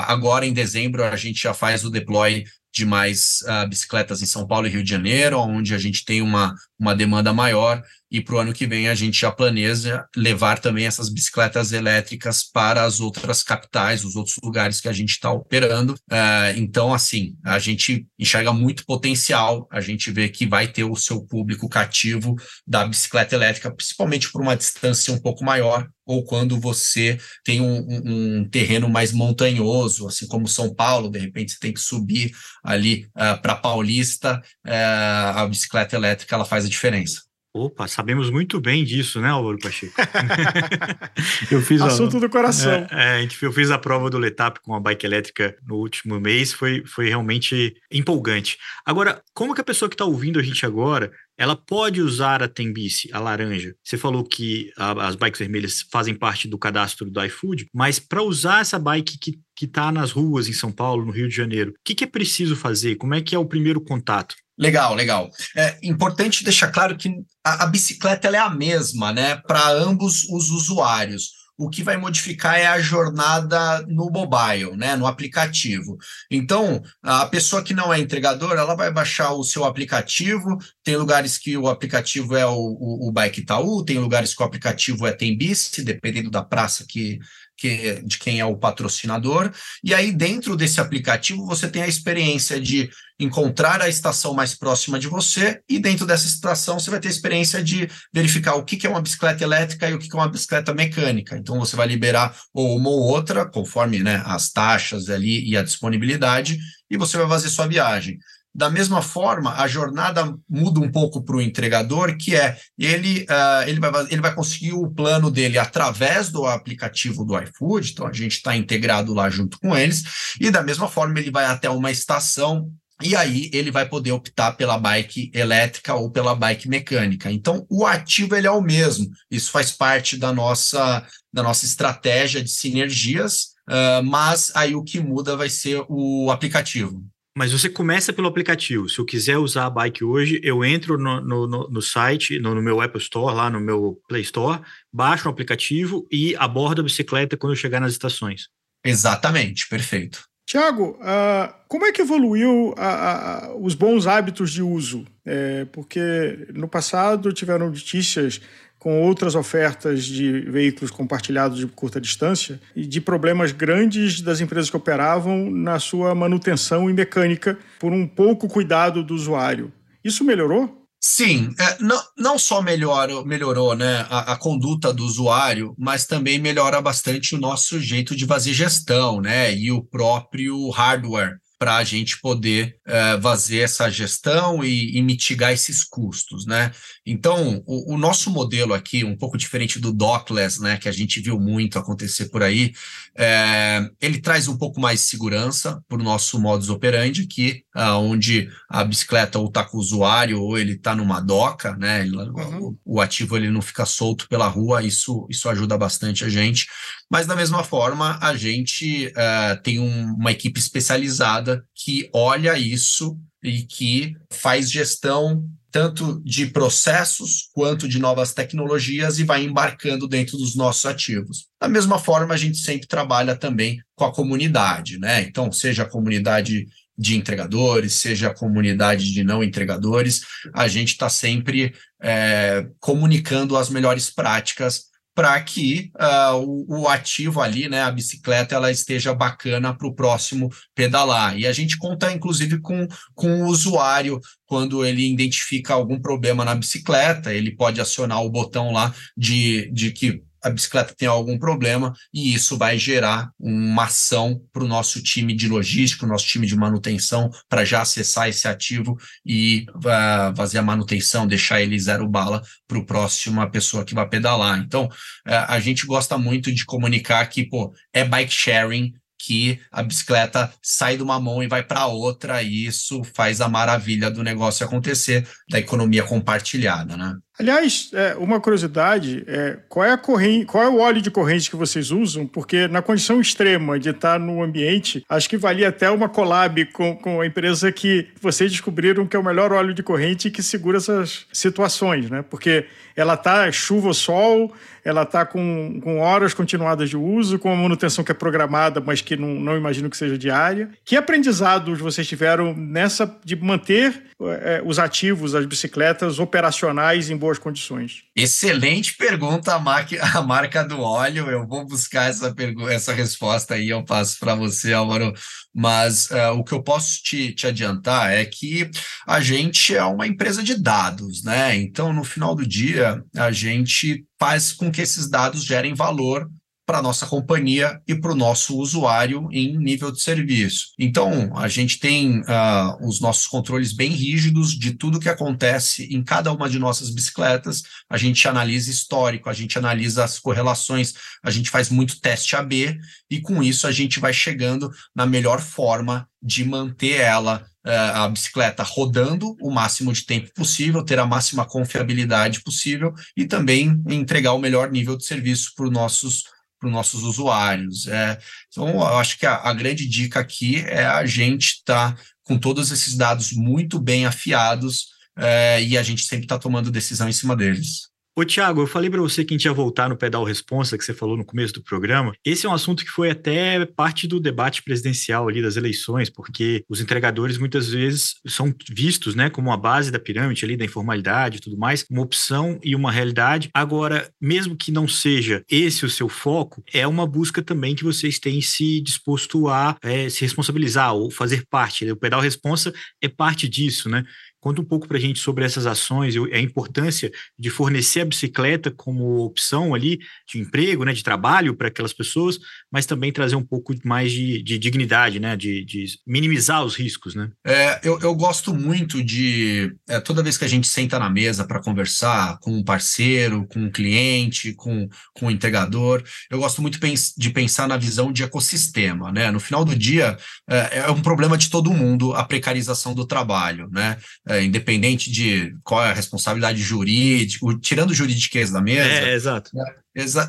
agora 0.06 0.46
em 0.46 0.54
dezembro 0.54 1.04
a 1.04 1.16
gente 1.16 1.42
já 1.42 1.56
faz 1.56 1.84
o 1.84 1.90
deploy 1.90 2.44
de 2.72 2.86
mais 2.86 3.40
uh, 3.42 3.68
bicicletas 3.68 4.22
em 4.22 4.28
São 4.28 4.46
Paulo 4.46 4.68
e 4.68 4.70
Rio 4.70 4.84
de 4.84 4.90
Janeiro, 4.92 5.40
onde 5.40 5.74
a 5.74 5.80
gente 5.80 6.06
tem 6.06 6.22
uma, 6.22 6.54
uma 6.80 6.96
demanda 6.96 7.34
maior 7.34 7.82
e 8.12 8.20
para 8.20 8.36
o 8.36 8.40
ano 8.40 8.54
que 8.54 8.68
vem 8.68 8.90
a 8.90 8.96
gente 8.96 9.22
já 9.22 9.32
planeja 9.32 10.06
levar 10.16 10.60
também 10.60 10.86
essas 10.86 11.10
bicicletas 11.10 11.72
elétricas 11.72 12.44
para 12.44 12.84
as 12.84 13.00
outras 13.00 13.42
capitais, 13.42 14.04
os 14.04 14.18
outros 14.18 14.36
lugares 14.44 14.82
que 14.82 14.90
a 14.90 14.94
gente 14.94 15.12
está 15.12 15.32
operando. 15.32 15.94
Uh, 16.12 16.58
então, 16.58 16.94
assim, 16.94 17.36
a 17.46 17.58
gente 17.58 18.06
enxerga 18.20 18.52
muito 18.52 18.86
potencial, 18.86 19.66
a 19.72 19.80
gente 19.80 20.12
vê 20.12 20.28
que 20.28 20.46
vai 20.46 20.68
ter 20.68 20.84
o 20.84 20.96
seu 20.96 21.22
público 21.26 21.70
cativo 21.70 22.36
da 22.68 22.86
bicicleta 22.86 23.34
elétrica, 23.34 23.74
principalmente 23.74 24.30
por 24.30 24.42
uma 24.42 24.58
distância 24.58 25.14
um 25.14 25.20
pouco 25.20 25.46
maior, 25.46 25.88
ou 26.06 26.26
quando 26.26 26.60
você 26.60 27.18
tem 27.46 27.62
um, 27.62 28.42
um, 28.42 28.50
terreno 28.50 28.90
mais 28.90 29.14
montanhoso, 29.14 30.08
assim 30.08 30.28
como 30.28 30.48
São 30.48 30.74
Paulo, 30.74 31.10
de 31.10 31.20
repente 31.20 31.54
você 31.54 31.60
tem 31.60 31.74
que 31.74 31.80
subir 31.80 32.32
ali 32.64 33.06
uh, 33.06 33.10
ah, 33.16 33.38
para 33.38 33.56
Paulista, 33.56 34.42
uh, 34.68 35.38
a 35.38 35.48
bicicleta 35.48 35.96
elétrica 35.96 36.36
ela 36.36 36.44
faz 36.44 36.66
a 36.66 36.70
diferença. 36.70 37.31
Opa, 37.54 37.86
sabemos 37.86 38.30
muito 38.30 38.62
bem 38.62 38.86
disso, 38.86 39.20
né, 39.20 39.28
Álvaro 39.28 39.58
Pacheco? 39.60 39.94
eu 41.52 41.62
fiz 41.62 41.82
Assunto 41.82 42.16
a, 42.16 42.20
do 42.22 42.30
coração. 42.30 42.72
É, 42.90 43.24
é, 43.24 43.28
eu 43.42 43.52
fiz 43.52 43.70
a 43.72 43.78
prova 43.78 44.10
do 44.10 44.18
Letap 44.18 44.62
com 44.62 44.74
a 44.74 44.80
bike 44.80 45.06
elétrica 45.06 45.58
no 45.68 45.76
último 45.76 46.18
mês, 46.18 46.54
foi, 46.54 46.82
foi 46.86 47.10
realmente 47.10 47.76
empolgante. 47.92 48.58
Agora, 48.86 49.22
como 49.34 49.54
que 49.54 49.60
a 49.60 49.66
pessoa 49.66 49.90
que 49.90 49.96
está 49.96 50.06
ouvindo 50.06 50.40
a 50.40 50.44
gente 50.44 50.66
agora, 50.66 51.12
ela 51.38 51.56
pode 51.56 52.02
usar 52.02 52.42
a 52.42 52.48
Tembice, 52.48 53.10
a 53.12 53.20
laranja? 53.20 53.76
Você 53.84 53.98
falou 53.98 54.24
que 54.24 54.72
a, 54.78 55.08
as 55.08 55.16
bikes 55.16 55.40
vermelhas 55.40 55.86
fazem 55.92 56.16
parte 56.16 56.48
do 56.48 56.58
cadastro 56.58 57.12
do 57.12 57.26
iFood, 57.26 57.68
mas 57.74 58.00
para 58.00 58.24
usar 58.24 58.62
essa 58.62 58.80
bike 58.80 59.18
que 59.20 59.40
que 59.54 59.66
está 59.66 59.92
nas 59.92 60.12
ruas 60.12 60.48
em 60.48 60.54
São 60.54 60.72
Paulo, 60.72 61.06
no 61.06 61.12
Rio 61.12 61.30
de 61.30 61.36
Janeiro, 61.36 61.70
o 61.70 61.74
que, 61.86 61.94
que 61.94 62.04
é 62.04 62.08
preciso 62.08 62.56
fazer? 62.56 62.96
Como 62.96 63.14
é 63.14 63.22
que 63.22 63.36
é 63.36 63.38
o 63.38 63.46
primeiro 63.46 63.80
contato? 63.80 64.34
Legal, 64.58 64.94
legal. 64.94 65.30
É 65.56 65.78
importante 65.82 66.44
deixar 66.44 66.72
claro 66.72 66.98
que 66.98 67.10
a, 67.44 67.64
a 67.64 67.68
bicicleta 67.68 68.28
é 68.28 68.38
a 68.38 68.50
mesma, 68.50 69.12
né, 69.12 69.36
para 69.36 69.70
ambos 69.72 70.24
os 70.26 70.50
usuários. 70.52 71.42
O 71.58 71.70
que 71.70 71.84
vai 71.84 71.96
modificar 71.96 72.58
é 72.58 72.66
a 72.66 72.80
jornada 72.80 73.86
no 73.88 74.10
mobile, 74.10 74.76
né, 74.76 74.96
no 74.96 75.06
aplicativo. 75.06 75.96
Então, 76.30 76.82
a 77.04 77.26
pessoa 77.28 77.62
que 77.62 77.74
não 77.74 77.94
é 77.94 78.00
entregadora, 78.00 78.62
ela 78.62 78.76
vai 78.76 78.92
baixar 78.92 79.32
o 79.34 79.44
seu 79.44 79.64
aplicativo. 79.64 80.58
Tem 80.84 80.96
lugares 80.96 81.38
que 81.38 81.56
o 81.56 81.68
aplicativo 81.68 82.36
é 82.36 82.46
o, 82.46 82.56
o, 82.56 83.10
o 83.10 83.12
Bike 83.12 83.42
Itaú, 83.42 83.86
tem 83.86 84.00
lugares 84.00 84.34
que 84.34 84.42
o 84.42 84.46
aplicativo 84.46 85.06
é 85.06 85.12
Tembice, 85.12 85.84
dependendo 85.84 86.32
da 86.32 86.44
praça 86.44 86.84
que, 86.88 87.20
que, 87.62 88.02
de 88.04 88.18
quem 88.18 88.40
é 88.40 88.46
o 88.46 88.58
patrocinador. 88.58 89.52
E 89.84 89.94
aí, 89.94 90.12
dentro 90.12 90.56
desse 90.56 90.82
aplicativo, 90.82 91.46
você 91.46 91.70
tem 91.70 91.84
a 91.84 91.88
experiência 91.88 92.60
de 92.60 92.90
encontrar 93.20 93.82
a 93.82 93.88
estação 93.88 94.34
mais 94.34 94.56
próxima 94.56 94.98
de 94.98 95.08
você, 95.08 95.62
e 95.70 95.78
dentro 95.78 96.08
dessa 96.08 96.26
estação 96.26 96.80
você 96.80 96.90
vai 96.90 97.00
ter 97.00 97.08
a 97.08 97.12
experiência 97.12 97.64
de 97.64 97.88
verificar 98.12 98.56
o 98.56 98.66
que 98.66 98.88
é 98.88 98.90
uma 98.90 99.02
bicicleta 99.02 99.44
elétrica 99.44 99.88
e 99.88 99.94
o 99.94 100.00
que 100.00 100.10
é 100.12 100.16
uma 100.16 100.28
bicicleta 100.28 100.74
mecânica. 100.74 101.38
Então, 101.38 101.60
você 101.60 101.76
vai 101.76 101.88
liberar 101.88 102.36
ou 102.52 102.76
uma 102.76 102.90
ou 102.90 103.02
outra, 103.02 103.46
conforme 103.46 104.00
né, 104.00 104.24
as 104.26 104.50
taxas 104.50 105.08
ali 105.08 105.48
e 105.48 105.56
a 105.56 105.62
disponibilidade, 105.62 106.58
e 106.90 106.98
você 106.98 107.16
vai 107.16 107.28
fazer 107.28 107.50
sua 107.50 107.68
viagem. 107.68 108.18
Da 108.54 108.70
mesma 108.70 109.02
forma, 109.02 109.56
a 109.56 109.68
jornada 109.68 110.36
muda 110.50 110.82
um 110.82 110.92
pouco 110.92 111.24
para 111.24 111.38
o 111.38 111.42
entregador, 111.42 112.18
que 112.18 112.36
é 112.36 112.58
ele, 112.78 113.22
uh, 113.24 113.68
ele, 113.68 113.80
vai, 113.80 113.92
ele 114.10 114.22
vai 114.22 114.36
conseguir 114.36 114.74
o 114.74 114.90
plano 114.90 115.32
dele 115.32 115.58
através 115.58 116.30
do 116.30 116.46
aplicativo 116.46 117.24
do 117.24 117.40
iFood, 117.40 117.92
então 117.92 118.06
a 118.06 118.12
gente 118.12 118.34
está 118.34 118.56
integrado 118.56 119.14
lá 119.14 119.30
junto 119.30 119.58
com 119.58 119.76
eles, 119.76 120.04
e 120.40 120.52
da 120.52 120.62
mesma 120.62 120.90
forma 120.90 121.18
ele 121.18 121.32
vai 121.32 121.46
até 121.46 121.70
uma 121.70 121.92
estação 121.92 122.70
e 123.04 123.16
aí 123.16 123.50
ele 123.54 123.72
vai 123.72 123.88
poder 123.88 124.12
optar 124.12 124.52
pela 124.54 124.78
bike 124.78 125.32
elétrica 125.34 125.96
ou 125.96 126.12
pela 126.12 126.36
bike 126.36 126.68
mecânica. 126.68 127.32
Então 127.32 127.66
o 127.70 127.86
ativo 127.86 128.36
ele 128.36 128.48
é 128.48 128.52
o 128.52 128.62
mesmo. 128.62 129.10
Isso 129.30 129.52
faz 129.52 129.72
parte 129.72 130.18
da 130.18 130.32
nossa 130.32 131.06
da 131.34 131.42
nossa 131.42 131.66
estratégia 131.66 132.44
de 132.44 132.52
sinergias, 132.52 133.54
uh, 133.70 134.04
mas 134.04 134.52
aí 134.54 134.76
o 134.76 134.84
que 134.84 135.00
muda 135.00 135.36
vai 135.38 135.50
ser 135.50 135.84
o 135.88 136.30
aplicativo. 136.30 137.04
Mas 137.36 137.54
você 137.54 137.70
começa 137.70 138.12
pelo 138.12 138.28
aplicativo. 138.28 138.90
Se 138.90 139.00
eu 139.00 139.06
quiser 139.06 139.38
usar 139.38 139.66
a 139.66 139.70
bike 139.70 140.04
hoje, 140.04 140.42
eu 140.44 140.66
entro 140.66 140.98
no, 140.98 141.22
no, 141.22 141.48
no 141.48 141.82
site, 141.82 142.40
no, 142.40 142.54
no, 142.54 142.62
meu 142.62 142.82
Apple 142.82 143.02
Store, 143.02 143.34
lá 143.34 143.50
no 143.50 143.60
meu 143.60 144.02
Play 144.08 144.22
Store, 144.22 144.62
baixo 144.92 145.28
o 145.28 145.32
aplicativo 145.32 146.06
e 146.12 146.36
abordo 146.36 146.82
a 146.82 146.84
bicicleta 146.84 147.38
quando 147.38 147.54
eu 147.54 147.58
chegar 147.58 147.80
nas 147.80 147.94
estações. 147.94 148.50
Exatamente, 148.84 149.68
perfeito. 149.70 150.26
Tiago, 150.46 151.00
uh, 151.00 151.54
como 151.70 151.86
é 151.86 151.94
que 151.94 152.02
evoluiu 152.02 152.72
uh, 152.72 153.54
uh, 153.54 153.66
os 153.66 153.74
bons 153.74 154.06
hábitos 154.06 154.52
de 154.52 154.62
uso? 154.62 155.06
É, 155.24 155.66
porque 155.72 156.48
no 156.54 156.68
passado 156.68 157.32
tiveram 157.32 157.70
notícias 157.70 158.42
com 158.82 159.00
outras 159.04 159.36
ofertas 159.36 160.04
de 160.06 160.42
veículos 160.50 160.90
compartilhados 160.90 161.60
de 161.60 161.68
curta 161.68 162.02
distância 162.02 162.60
e 162.76 162.84
de 162.84 163.00
problemas 163.00 163.52
grandes 163.52 164.22
das 164.22 164.42
empresas 164.42 164.72
que 164.72 164.76
operavam 164.76 165.52
na 165.52 165.78
sua 165.78 166.16
manutenção 166.16 166.90
e 166.90 166.94
mecânica 166.94 167.60
por 167.80 167.94
um 167.94 168.08
pouco 168.08 168.48
cuidado 168.48 169.04
do 169.04 169.14
usuário. 169.14 169.72
Isso 170.04 170.24
melhorou? 170.24 170.88
Sim, 171.00 171.54
é, 171.60 171.78
não, 171.80 172.02
não 172.18 172.40
só 172.40 172.60
melhora, 172.60 173.24
melhorou 173.24 173.76
né, 173.76 174.04
a, 174.10 174.34
a, 174.34 174.36
conduta 174.36 174.92
do 174.92 175.06
usuário, 175.06 175.76
mas 175.78 176.08
também 176.08 176.40
melhora 176.40 176.82
bastante 176.82 177.36
o 177.36 177.40
nosso 177.40 177.80
jeito 177.80 178.16
de 178.16 178.26
fazer 178.26 178.52
gestão 178.52 179.22
né, 179.22 179.56
e 179.56 179.72
o 179.72 179.84
próprio 179.84 180.72
hardware 180.72 181.38
para 181.62 181.76
a 181.76 181.84
gente 181.84 182.20
poder 182.20 182.76
uh, 182.88 183.22
fazer 183.22 183.60
essa 183.60 183.88
gestão 183.88 184.64
e, 184.64 184.98
e, 184.98 185.02
mitigar 185.04 185.52
esses 185.52 185.84
custos, 185.84 186.48
né? 186.48 186.72
Então, 187.06 187.64
o, 187.66 187.96
o, 187.96 187.98
nosso 187.98 188.30
modelo 188.30 188.76
aqui, 188.76 189.04
um 189.04 189.18
pouco 189.18 189.36
diferente 189.36 189.80
do 189.80 189.92
dockless, 189.92 190.62
né, 190.62 190.78
que 190.78 190.88
a 190.88 190.92
gente 190.92 191.20
viu 191.20 191.40
muito 191.40 191.80
acontecer 191.80 192.30
por 192.30 192.44
aí, 192.44 192.74
é, 193.18 193.90
ele 194.00 194.22
traz 194.22 194.48
um 194.48 194.56
pouco 194.56 194.80
mais 194.80 195.00
de 195.00 195.08
segurança 195.08 195.82
para 195.90 196.00
o 196.00 196.04
nosso 196.04 196.40
modus 196.40 196.70
operandi 196.70 197.24
aqui, 197.24 197.64
uh, 197.76 197.98
onde 197.98 198.48
a 198.70 198.84
bicicleta 198.84 199.40
ou 199.40 199.48
está 199.48 199.64
com 199.64 199.78
o 199.78 199.80
usuário 199.80 200.40
ou 200.40 200.60
ele 200.60 200.74
está 200.74 200.96
numa 200.96 201.20
doca, 201.20 201.76
né? 201.76 202.02
Ele, 202.02 202.16
uhum. 202.16 202.78
o, 202.86 202.98
o, 202.98 203.02
ativo 203.02 203.36
ele 203.36 203.50
não 203.50 203.64
fica 203.64 203.86
solto 203.86 204.28
pela 204.30 204.48
rua, 204.48 204.84
isso, 204.84 205.26
isso 205.28 205.50
ajuda 205.50 205.78
bastante 205.80 206.24
a 206.24 206.30
gente. 206.30 206.68
Mas 207.10 207.26
da 207.26 207.36
mesma 207.36 207.64
forma, 207.64 208.20
a 208.22 208.36
gente 208.36 209.08
uh, 209.08 209.62
tem 209.64 209.80
um, 209.80 210.14
uma 210.14 210.32
equipe 210.32 210.60
especializada 210.60 211.66
que 211.74 212.10
olha 212.14 212.58
isso 212.60 213.18
e 213.44 213.64
que 213.64 214.14
faz 214.32 214.70
gestão 214.70 215.44
tanto 215.72 216.22
de 216.24 216.48
processos 216.48 217.50
quanto 217.54 217.88
de 217.88 217.98
novas 217.98 218.34
tecnologias 218.34 219.18
e 219.20 219.24
vai 219.24 219.44
embarcando 219.44 220.08
dentro 220.08 220.38
dos 220.38 220.56
nossos 220.56 220.86
ativos. 220.86 221.48
Da 221.60 221.70
mesma 221.70 221.98
forma, 221.98 222.34
a 222.34 222.38
gente 222.38 222.58
sempre 222.58 222.88
trabalha 222.88 223.36
também 223.36 223.82
com 223.96 224.06
a 224.06 224.14
comunidade, 224.14 225.00
né? 225.00 225.22
Então, 225.22 225.52
seja 225.52 225.84
a 225.84 225.90
comunidade 225.90 226.68
de 226.98 227.18
entregadores, 227.18 227.94
seja 227.96 228.28
a 228.28 228.34
comunidade 228.34 229.12
de 229.12 229.24
não 229.24 229.44
entregadores, 229.44 230.22
a 230.54 230.68
gente 230.68 230.90
está 230.90 231.10
sempre 231.10 231.74
é, 232.02 232.68
comunicando 232.80 233.58
as 233.58 233.70
melhores 233.70 234.12
práticas 234.12 234.91
para 235.14 235.40
que 235.42 235.92
uh, 236.00 236.38
o, 236.38 236.82
o, 236.82 236.88
ativo 236.88 237.42
ali, 237.42 237.68
né, 237.68 237.82
a 237.82 237.92
bicicleta, 237.92 238.56
ela 238.56 238.72
esteja 238.72 239.14
bacana 239.14 239.76
para 239.76 239.88
o 239.88 239.94
próximo 239.94 240.50
pedalar. 240.74 241.38
E 241.38 241.46
a 241.46 241.54
gente 241.54 241.78
conta, 241.78 242.12
inclusive, 242.12 242.60
com, 242.60 242.88
com 243.14 243.42
o 243.42 243.48
usuário, 243.48 244.20
quando 244.46 244.86
ele 244.86 245.12
identifica 245.12 245.74
algum 245.74 246.00
problema 246.00 246.46
na 246.46 246.56
bicicleta, 246.56 247.34
ele 247.34 247.56
pode 247.56 247.82
acionar 247.82 248.24
o 248.24 248.30
botão 248.30 248.72
lá 248.72 248.94
de, 249.18 249.70
de 249.72 249.92
que 249.92 250.24
a 250.44 250.50
bicicleta 250.50 250.94
tem 250.96 251.08
algum 251.08 251.38
problema 251.38 251.94
e 252.14 252.34
isso 252.34 252.58
vai 252.58 252.78
gerar 252.78 253.32
uma 253.40 253.84
ação 253.84 254.42
para 254.52 254.64
o 254.64 254.68
nosso 254.68 255.02
time 255.02 255.34
de 255.36 255.48
logística, 255.48 256.06
o 256.06 256.10
nosso 256.10 256.26
time 256.26 256.48
de 256.48 256.56
manutenção, 256.56 257.30
para 257.48 257.64
já 257.64 257.82
acessar 257.82 258.28
esse 258.28 258.48
ativo 258.48 258.98
e 259.26 259.66
uh, 259.76 260.36
fazer 260.36 260.58
a 260.58 260.64
manutenção, 260.64 261.28
deixar 261.28 261.62
ele 261.62 261.80
zero 261.80 262.08
bala 262.08 262.42
para 262.68 262.78
o 262.78 262.86
próxima 262.86 263.50
pessoa 263.50 263.86
que 263.86 263.94
vai 263.94 264.08
pedalar. 264.08 264.60
Então, 264.60 264.86
uh, 264.86 265.46
a 265.48 265.60
gente 265.60 265.86
gosta 265.86 266.18
muito 266.18 266.52
de 266.52 266.66
comunicar 266.66 267.26
que 267.28 267.46
pô, 267.46 267.74
é 267.94 268.04
bike 268.04 268.34
sharing, 268.34 268.94
que 269.24 269.60
a 269.72 269.84
bicicleta 269.84 270.52
sai 270.62 270.98
de 270.98 271.04
uma 271.04 271.20
mão 271.20 271.44
e 271.44 271.48
vai 271.48 271.64
para 271.64 271.86
outra, 271.86 272.42
e 272.42 272.66
isso 272.66 273.04
faz 273.14 273.40
a 273.40 273.48
maravilha 273.48 274.10
do 274.10 274.24
negócio 274.24 274.66
acontecer, 274.66 275.28
da 275.48 275.60
economia 275.60 276.04
compartilhada, 276.04 276.98
né? 276.98 277.16
Aliás, 277.40 277.90
é, 277.94 278.16
uma 278.16 278.40
curiosidade, 278.40 279.24
é, 279.26 279.58
qual, 279.68 279.86
é 279.86 279.92
a 279.92 279.98
corrente, 279.98 280.46
qual 280.46 280.64
é 280.64 280.70
o 280.70 280.80
óleo 280.80 281.02
de 281.02 281.10
corrente 281.10 281.50
que 281.50 281.56
vocês 281.56 281.90
usam? 281.90 282.28
Porque 282.28 282.68
na 282.68 282.82
condição 282.82 283.22
extrema 283.22 283.80
de 283.80 283.90
estar 283.90 284.20
no 284.20 284.44
ambiente, 284.44 285.04
acho 285.10 285.30
que 285.30 285.38
valia 285.38 285.70
até 285.70 285.90
uma 285.90 286.10
collab 286.10 286.66
com, 286.68 286.96
com 286.96 287.22
a 287.22 287.26
empresa 287.26 287.72
que 287.72 288.10
vocês 288.22 288.52
descobriram 288.52 289.08
que 289.08 289.16
é 289.16 289.20
o 289.20 289.24
melhor 289.24 289.54
óleo 289.54 289.74
de 289.74 289.82
corrente 289.82 290.30
que 290.30 290.44
segura 290.44 290.78
essas 290.78 291.26
situações, 291.32 292.10
né? 292.10 292.24
Porque 292.30 292.66
ela 292.96 293.16
tá 293.16 293.52
chuva 293.52 293.88
ou 293.88 293.94
sol, 293.94 294.54
ela 294.84 295.06
tá 295.06 295.26
com, 295.26 295.80
com 295.82 296.00
horas 296.00 296.34
continuadas 296.34 296.90
de 296.90 296.98
uso, 296.98 297.40
com 297.40 297.52
a 297.52 297.56
manutenção 297.56 298.04
que 298.04 298.12
é 298.12 298.16
programada, 298.16 298.82
mas 298.82 299.02
que 299.02 299.16
não, 299.16 299.30
não 299.30 299.58
imagino 299.58 299.90
que 299.90 299.98
seja 299.98 300.18
diária. 300.18 300.70
Que 300.84 300.96
aprendizados 300.96 301.80
vocês 301.80 302.08
tiveram 302.08 302.54
nessa 302.54 303.20
de 303.24 303.36
manter 303.36 304.04
é, 304.22 304.62
os 304.66 304.80
ativos, 304.80 305.36
as 305.36 305.46
bicicletas 305.46 306.20
operacionais 306.20 307.10
em 307.10 307.18
boas 307.32 307.40
condições? 307.40 308.04
Excelente 308.16 308.96
pergunta, 308.98 309.54
a, 309.54 310.18
a 310.18 310.22
marca 310.22 310.64
do 310.64 310.82
óleo. 310.82 311.30
Eu 311.30 311.48
vou 311.48 311.66
buscar 311.66 312.10
essa, 312.10 312.34
essa 312.70 312.94
resposta 312.94 313.54
aí, 313.56 313.70
eu 313.70 313.84
passo 313.84 314.20
para 314.20 314.36
você, 314.36 314.74
Álvaro. 314.74 315.14
Mas 315.54 316.10
uh, 316.12 316.34
o 316.38 316.44
que 316.44 316.54
eu 316.54 316.62
posso 316.62 317.02
te, 317.02 317.34
te 317.34 317.48
adiantar 317.48 318.12
é 318.12 318.26
que 318.26 318.70
a 319.08 319.22
gente 319.22 319.76
é 319.76 319.84
uma 319.84 320.08
empresa 320.08 320.44
de 320.44 320.56
dados, 320.56 321.24
né? 321.24 321.56
Então, 321.56 321.94
no 321.94 322.04
final 322.04 322.36
do 322.36 322.46
dia, 322.46 323.04
a 323.16 323.32
gente 323.32 324.06
faz 324.20 324.52
com 324.52 324.72
que 324.72 324.82
esses 324.82 325.10
dados 325.10 325.44
gerem 325.44 325.74
valor 325.74 326.30
para 326.72 326.80
a 326.80 326.82
nossa 326.82 327.06
companhia 327.06 327.82
e 327.86 327.94
para 327.94 328.14
o 328.14 328.16
nosso 328.16 328.58
usuário 328.58 329.28
em 329.30 329.58
nível 329.58 329.92
de 329.92 330.00
serviço. 330.00 330.68
Então, 330.80 331.30
a 331.36 331.50
gente 331.50 331.78
tem 331.78 332.22
uh, 332.22 332.88
os 332.88 333.02
nossos 333.02 333.28
controles 333.28 333.74
bem 333.74 333.92
rígidos 333.92 334.58
de 334.58 334.72
tudo 334.72 334.98
que 334.98 335.10
acontece 335.10 335.94
em 335.94 336.02
cada 336.02 336.32
uma 336.32 336.50
de 336.50 336.58
nossas 336.58 336.90
bicicletas. 336.90 337.64
A 337.90 337.98
gente 337.98 338.26
analisa 338.26 338.72
histórico, 338.72 339.30
a 339.30 339.34
gente 339.34 339.58
analisa 339.58 340.06
as 340.06 340.18
correlações, 340.18 340.94
a 341.22 341.30
gente 341.30 341.50
faz 341.50 341.70
muito 341.70 342.00
teste 342.00 342.38
AB 342.38 342.80
e 343.10 343.20
com 343.20 343.44
isso 343.44 343.68
a 343.68 343.72
gente 343.74 344.00
vai 344.00 344.14
chegando 344.14 344.72
na 344.96 345.06
melhor 345.06 345.42
forma 345.42 346.08
de 346.24 346.46
manter 346.46 347.02
ela 347.02 347.46
uh, 347.66 347.98
a 348.04 348.08
bicicleta 348.08 348.64
rodando 348.64 349.36
o 349.42 349.52
máximo 349.52 349.92
de 349.92 350.06
tempo 350.06 350.34
possível, 350.34 350.86
ter 350.86 351.00
a 351.00 351.06
máxima 351.06 351.46
confiabilidade 351.46 352.42
possível 352.42 352.94
e 353.18 353.26
também 353.26 353.84
entregar 353.90 354.32
o 354.32 354.40
melhor 354.40 354.72
nível 354.72 354.96
de 354.96 355.04
serviço 355.04 355.52
para 355.54 355.66
os 355.66 355.72
nossos 355.72 356.24
para 356.62 356.68
os 356.68 356.74
nossos 356.74 357.02
usuários. 357.02 357.88
É, 357.88 358.18
então, 358.48 358.70
eu 358.70 358.98
acho 359.00 359.18
que 359.18 359.26
a, 359.26 359.36
a 359.38 359.54
grande 359.54 359.88
dica 359.88 360.20
aqui 360.20 360.58
é 360.60 360.86
a 360.86 361.06
gente 361.08 361.56
estar 361.56 361.96
tá 361.96 362.04
com 362.24 362.38
todos 362.38 362.72
esses 362.72 362.96
dados 362.96 363.34
muito 363.34 363.80
bem 363.80 364.06
afiados 364.06 364.92
é, 365.18 365.62
e 365.62 365.78
a 365.78 365.84
gente 365.84 366.04
sempre 366.04 366.26
está 366.26 366.38
tomando 366.38 366.72
decisão 366.72 367.10
em 367.10 367.14
cima 367.14 367.36
deles. 367.36 367.91
Ô, 368.14 368.26
Tiago, 368.26 368.62
eu 368.62 368.68
falei 368.68 368.90
para 368.90 369.00
você 369.00 369.24
que 369.24 369.34
a 369.34 369.38
gente 369.38 369.46
ia 369.46 369.54
voltar 369.54 369.88
no 369.88 369.96
pedal 369.96 370.26
responsa 370.26 370.78
que 370.78 370.84
você 370.84 370.94
falou 370.94 371.16
no 371.16 371.24
começo 371.24 371.54
do 371.54 371.64
programa. 371.64 372.12
Esse 372.26 372.46
é 372.46 372.50
um 372.50 372.54
assunto 372.54 372.84
que 372.84 372.92
foi 372.92 373.10
até 373.10 373.66
parte 373.66 374.06
do 374.06 374.20
debate 374.20 374.62
presidencial 374.62 375.30
ali 375.30 375.42
das 375.42 375.56
eleições, 375.56 376.10
porque 376.10 376.62
os 376.68 376.82
entregadores 376.82 377.38
muitas 377.38 377.70
vezes 377.70 378.16
são 378.28 378.54
vistos, 378.70 379.16
né, 379.16 379.30
como 379.30 379.50
a 379.50 379.56
base 379.56 379.92
da 379.92 379.98
pirâmide 379.98 380.44
ali 380.44 380.58
da 380.58 380.66
informalidade 380.66 381.38
e 381.38 381.40
tudo 381.40 381.58
mais, 381.58 381.86
uma 381.90 382.02
opção 382.02 382.60
e 382.62 382.76
uma 382.76 382.92
realidade. 382.92 383.50
Agora, 383.54 384.12
mesmo 384.20 384.58
que 384.58 384.74
não 384.74 384.90
seja 384.90 385.42
esse 385.50 385.86
o 385.86 385.90
seu 385.90 386.10
foco, 386.10 386.62
é 386.74 386.86
uma 386.86 387.08
busca 387.08 387.42
também 387.42 387.76
que 387.76 387.84
vocês 387.86 388.20
têm 388.20 388.42
se 388.42 388.82
disposto 388.82 389.48
a 389.48 389.78
é, 389.82 390.10
se 390.10 390.20
responsabilizar 390.20 390.94
ou 390.94 391.10
fazer 391.10 391.46
parte. 391.50 391.90
O 391.90 391.96
pedal 391.96 392.20
responsa 392.20 392.74
é 393.02 393.08
parte 393.08 393.48
disso, 393.48 393.88
né? 393.88 394.04
Conta 394.42 394.60
um 394.60 394.66
pouco 394.66 394.88
para 394.88 394.98
a 394.98 395.00
gente 395.00 395.20
sobre 395.20 395.46
essas 395.46 395.68
ações 395.68 396.16
e 396.16 396.34
a 396.34 396.42
importância 396.42 397.12
de 397.38 397.52
fornecer 397.52 398.02
a 398.02 398.06
bicicleta 398.06 398.72
como 398.72 399.20
opção 399.20 399.76
ali 399.76 400.00
de 400.28 400.40
emprego, 400.40 400.84
né, 400.84 400.94
de 400.94 401.04
trabalho 401.04 401.56
para 401.56 401.68
aquelas 401.68 401.94
pessoas, 401.94 402.40
mas 402.72 402.88
também 402.88 403.12
trazer 403.12 403.36
um 403.36 403.46
pouco 403.46 403.72
mais 403.86 404.12
de, 404.12 404.42
de 404.42 404.58
dignidade, 404.58 405.20
né, 405.20 405.38
de, 405.38 405.64
de, 405.64 405.86
minimizar 406.08 406.66
os 406.66 406.76
riscos, 406.76 407.14
né? 407.14 407.30
É, 407.46 407.80
eu, 407.84 408.00
eu 408.00 408.16
gosto 408.16 408.52
muito 408.54 409.04
de 409.04 409.76
é, 409.88 410.00
toda 410.00 410.24
vez 410.24 410.40
que 410.40 410.46
a 410.46 410.48
gente 410.48 410.68
senta 410.68 410.98
na 410.98 411.10
mesa 411.10 411.46
para 411.46 411.62
conversar 411.62 412.40
com 412.40 412.52
um 412.52 412.64
parceiro, 412.64 413.46
com 413.46 413.60
um 413.60 413.72
cliente, 413.72 414.54
com, 414.54 414.90
com 415.14 415.28
um 415.28 415.32
entregador, 415.32 416.04
eu 416.32 416.40
gosto 416.40 416.64
muito 416.64 416.80
de 417.18 417.30
pensar 417.30 417.68
na 417.68 417.78
visão 417.78 418.12
de 418.12 418.24
ecossistema, 418.24 419.12
né? 419.12 419.30
No 419.30 419.40
final 419.40 419.64
do 419.64 419.76
dia 419.76 420.18
é, 420.50 420.80
é 420.80 420.92
um 420.92 421.02
problema 421.02 421.38
de 421.38 421.50
todo 421.50 421.72
mundo 421.72 422.14
a 422.14 422.24
precarização 422.24 422.96
do 422.96 423.06
trabalho, 423.06 423.70
né? 423.72 423.98
É, 424.32 424.44
independente 424.44 425.12
de 425.12 425.56
qual 425.64 425.84
é 425.84 425.90
a 425.90 425.94
responsabilidade 425.94 426.62
jurídica, 426.62 427.46
tirando 427.62 427.92
o 427.92 427.94
juridiquês 427.94 428.50
da 428.52 428.62
mesa. 428.62 428.90
É, 428.90 429.14
exato. 429.14 429.52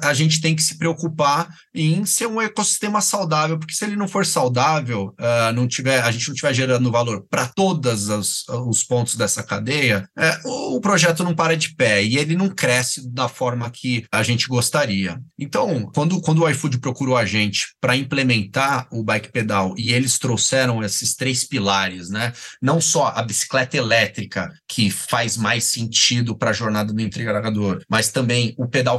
A 0.03 0.13
gente 0.13 0.41
tem 0.41 0.57
que 0.57 0.63
se 0.63 0.77
preocupar 0.77 1.49
em 1.75 2.05
ser 2.05 2.27
um 2.27 2.41
ecossistema 2.41 3.01
saudável, 3.01 3.59
porque 3.59 3.75
se 3.75 3.85
ele 3.85 3.97
não 3.97 4.09
for 4.09 4.27
saudável, 4.27 5.15
uh, 5.21 5.53
não 5.55 5.69
tiver, 5.69 6.03
a 6.03 6.11
gente 6.11 6.27
não 6.29 6.35
estiver 6.35 6.53
gerando 6.53 6.91
valor 6.91 7.25
para 7.31 7.47
todos 7.47 8.09
os, 8.09 8.49
os, 8.49 8.83
pontos 8.83 9.15
dessa 9.15 9.43
cadeia, 9.43 10.09
é, 10.19 10.39
o, 10.45 10.77
o, 10.77 10.81
projeto 10.81 11.23
não 11.23 11.35
para 11.35 11.57
de 11.57 11.75
pé 11.75 12.03
e 12.03 12.19
ele 12.19 12.37
não 12.37 12.49
cresce 12.49 13.09
da 13.09 13.29
forma 13.29 13.71
que 13.71 14.05
a 14.11 14.23
gente 14.23 14.49
gostaria. 14.49 15.21
Então, 15.39 15.91
quando, 15.95 16.21
quando 16.21 16.43
o 16.43 16.49
iFood 16.51 16.79
procurou 16.79 17.17
a 17.17 17.25
gente 17.25 17.75
para 17.81 17.97
implementar 17.97 18.87
o 18.91 19.03
bike 19.03 19.31
pedal 19.31 19.75
e 19.79 19.93
eles 19.93 20.19
trouxeram 20.19 20.83
esses 20.83 21.15
três 21.15 21.45
pilares, 21.45 22.11
né? 22.11 22.33
Não 22.61 22.81
só 22.81 23.13
a 23.15 23.23
bicicleta 23.23 23.77
elétrica, 23.77 24.53
que 24.69 24.91
faz 24.91 25.37
mais 25.37 25.65
sentido 25.65 26.37
para 26.37 26.51
a 26.51 26.55
jornada 26.55 26.93
do 26.93 27.01
entregador, 27.01 27.83
mas 27.89 28.11
também 28.11 28.55
o 28.59 28.67
pedal 28.67 28.97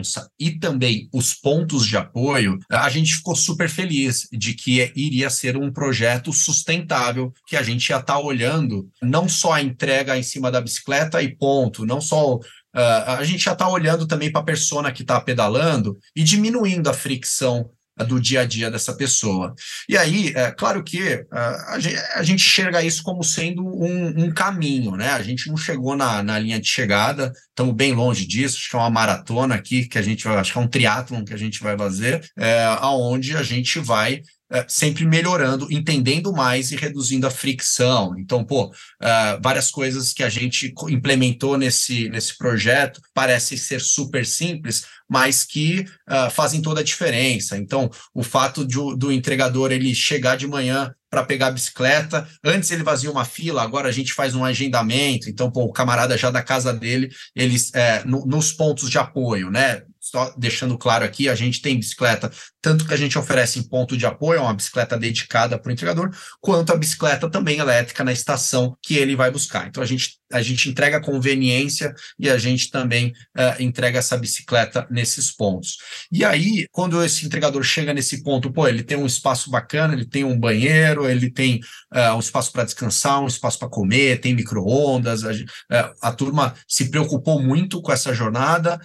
response 0.00 0.30
e 0.38 0.58
também 0.58 1.08
os 1.12 1.34
pontos 1.34 1.86
de 1.86 1.96
apoio, 1.96 2.58
a 2.70 2.88
gente 2.88 3.16
ficou 3.16 3.36
super 3.36 3.68
feliz 3.68 4.28
de 4.32 4.54
que 4.54 4.92
iria 4.96 5.30
ser 5.30 5.56
um 5.56 5.72
projeto 5.72 6.32
sustentável, 6.32 7.32
que 7.46 7.56
a 7.56 7.62
gente 7.62 7.88
ia 7.88 7.96
estar 7.96 8.14
tá 8.14 8.18
olhando 8.18 8.88
não 9.02 9.28
só 9.28 9.52
a 9.52 9.62
entrega 9.62 10.16
em 10.18 10.22
cima 10.22 10.50
da 10.50 10.60
bicicleta 10.60 11.22
e 11.22 11.34
ponto, 11.34 11.86
não 11.86 12.00
só 12.00 12.38
Uh, 12.72 13.18
a 13.18 13.24
gente 13.24 13.42
já 13.42 13.52
está 13.52 13.68
olhando 13.68 14.06
também 14.06 14.30
para 14.30 14.42
a 14.42 14.44
persona 14.44 14.92
que 14.92 15.02
está 15.02 15.20
pedalando 15.20 15.98
e 16.14 16.22
diminuindo 16.22 16.88
a 16.88 16.92
fricção 16.94 17.68
do 18.04 18.20
dia 18.20 18.40
a 18.40 18.44
dia 18.44 18.70
dessa 18.70 18.94
pessoa. 18.94 19.54
E 19.88 19.96
aí, 19.96 20.32
é 20.34 20.50
claro 20.50 20.82
que 20.82 21.24
a, 21.30 21.78
gente, 21.78 21.96
a 22.14 22.22
gente 22.22 22.44
enxerga 22.44 22.82
isso 22.82 23.02
como 23.02 23.22
sendo 23.22 23.64
um, 23.64 24.24
um, 24.24 24.32
caminho, 24.32 24.96
né? 24.96 25.10
A 25.10 25.22
gente 25.22 25.48
não 25.48 25.56
chegou 25.56 25.96
na, 25.96 26.22
na 26.22 26.38
linha 26.38 26.60
de 26.60 26.68
chegada, 26.68 27.32
estamos 27.48 27.74
bem 27.74 27.92
longe 27.92 28.26
disso, 28.26 28.56
acho 28.58 28.70
que 28.70 28.76
é 28.76 28.78
uma 28.78 28.90
maratona 28.90 29.54
aqui 29.54 29.86
que 29.86 29.98
a 29.98 30.02
gente 30.02 30.24
vai, 30.24 30.36
acho 30.36 30.52
que 30.52 30.58
é 30.58 30.60
um 30.60 30.68
triatlon 30.68 31.24
que 31.24 31.34
a 31.34 31.38
gente 31.38 31.62
vai 31.62 31.76
fazer, 31.76 32.28
é, 32.36 32.64
aonde 32.80 33.36
a 33.36 33.42
gente 33.42 33.78
vai 33.78 34.22
é, 34.50 34.64
sempre 34.68 35.06
melhorando, 35.06 35.66
entendendo 35.70 36.32
mais 36.32 36.72
e 36.72 36.76
reduzindo 36.76 37.26
a 37.26 37.30
fricção. 37.30 38.14
Então, 38.18 38.44
pô, 38.44 38.72
é, 39.00 39.38
várias 39.42 39.70
coisas 39.70 40.12
que 40.12 40.22
a 40.22 40.28
gente 40.28 40.74
implementou 40.88 41.56
nesse, 41.56 42.08
nesse 42.08 42.36
projeto 42.36 43.00
parecem 43.14 43.56
ser 43.56 43.80
super 43.80 44.26
simples, 44.26 44.86
mas 45.08 45.42
que 45.42 45.84
uh, 46.08 46.30
fazem 46.30 46.62
toda 46.62 46.80
a 46.80 46.84
diferença. 46.84 47.58
Então, 47.58 47.90
o 48.14 48.22
fato 48.22 48.64
de, 48.64 48.76
do 48.96 49.10
entregador 49.10 49.72
ele 49.72 49.92
chegar 49.92 50.36
de 50.36 50.46
manhã 50.46 50.94
para 51.10 51.24
pegar 51.24 51.48
a 51.48 51.50
bicicleta. 51.50 52.26
Antes 52.44 52.70
ele 52.70 52.84
fazia 52.84 53.10
uma 53.10 53.24
fila, 53.24 53.62
agora 53.62 53.88
a 53.88 53.92
gente 53.92 54.14
faz 54.14 54.34
um 54.34 54.44
agendamento. 54.44 55.28
Então, 55.28 55.50
pô, 55.50 55.64
o 55.64 55.72
camarada 55.72 56.16
já 56.16 56.30
da 56.30 56.42
casa 56.42 56.72
dele, 56.72 57.10
eles 57.34 57.74
é, 57.74 58.04
no, 58.04 58.24
nos 58.24 58.52
pontos 58.52 58.88
de 58.88 58.96
apoio, 58.96 59.50
né? 59.50 59.82
Só 60.10 60.34
deixando 60.36 60.76
claro 60.76 61.04
aqui, 61.04 61.28
a 61.28 61.36
gente 61.36 61.62
tem 61.62 61.78
bicicleta, 61.78 62.32
tanto 62.60 62.84
que 62.84 62.92
a 62.92 62.96
gente 62.96 63.16
oferece 63.16 63.60
em 63.60 63.62
ponto 63.62 63.96
de 63.96 64.04
apoio, 64.04 64.42
uma 64.42 64.52
bicicleta 64.52 64.98
dedicada 64.98 65.56
para 65.56 65.70
o 65.70 65.72
entregador, 65.72 66.10
quanto 66.40 66.72
a 66.72 66.76
bicicleta 66.76 67.30
também 67.30 67.58
elétrica 67.58 68.02
na 68.02 68.12
estação 68.12 68.76
que 68.82 68.96
ele 68.96 69.14
vai 69.14 69.30
buscar. 69.30 69.68
Então 69.68 69.80
a 69.80 69.86
gente, 69.86 70.18
a 70.32 70.42
gente 70.42 70.68
entrega 70.68 71.00
conveniência 71.00 71.94
e 72.18 72.28
a 72.28 72.36
gente 72.38 72.70
também 72.70 73.12
uh, 73.38 73.62
entrega 73.62 74.00
essa 74.00 74.16
bicicleta 74.16 74.84
nesses 74.90 75.30
pontos. 75.30 75.78
E 76.10 76.24
aí, 76.24 76.66
quando 76.72 77.02
esse 77.04 77.24
entregador 77.24 77.62
chega 77.62 77.94
nesse 77.94 78.22
ponto, 78.24 78.52
pô, 78.52 78.66
ele 78.66 78.82
tem 78.82 78.96
um 78.96 79.06
espaço 79.06 79.48
bacana, 79.48 79.94
ele 79.94 80.06
tem 80.06 80.24
um 80.24 80.38
banheiro, 80.38 81.08
ele 81.08 81.30
tem 81.30 81.60
uh, 81.94 82.16
um 82.16 82.20
espaço 82.20 82.50
para 82.50 82.64
descansar, 82.64 83.22
um 83.22 83.28
espaço 83.28 83.60
para 83.60 83.68
comer, 83.68 84.20
tem 84.20 84.34
micro-ondas, 84.34 85.24
a, 85.24 85.30
uh, 85.30 85.94
a 86.02 86.12
turma 86.12 86.54
se 86.66 86.90
preocupou 86.90 87.40
muito 87.40 87.80
com 87.80 87.92
essa 87.92 88.12
jornada, 88.12 88.80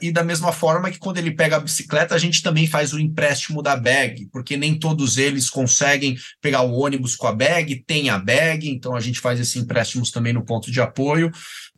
e 0.00 0.10
da 0.10 0.24
mesma 0.24 0.52
forma 0.56 0.90
que 0.90 0.98
quando 0.98 1.18
ele 1.18 1.30
pega 1.30 1.56
a 1.56 1.60
bicicleta, 1.60 2.14
a 2.14 2.18
gente 2.18 2.42
também 2.42 2.66
faz 2.66 2.92
o 2.92 2.98
empréstimo 2.98 3.62
da 3.62 3.76
bag, 3.76 4.28
porque 4.32 4.56
nem 4.56 4.78
todos 4.78 5.18
eles 5.18 5.48
conseguem 5.48 6.16
pegar 6.40 6.62
o 6.62 6.72
ônibus 6.72 7.14
com 7.14 7.26
a 7.26 7.32
bag, 7.32 7.84
tem 7.86 8.08
a 8.08 8.18
bag, 8.18 8.68
então 8.68 8.96
a 8.96 9.00
gente 9.00 9.20
faz 9.20 9.38
esses 9.38 9.56
empréstimos 9.56 10.10
também 10.10 10.32
no 10.32 10.44
ponto 10.44 10.70
de 10.72 10.80
apoio. 10.80 11.30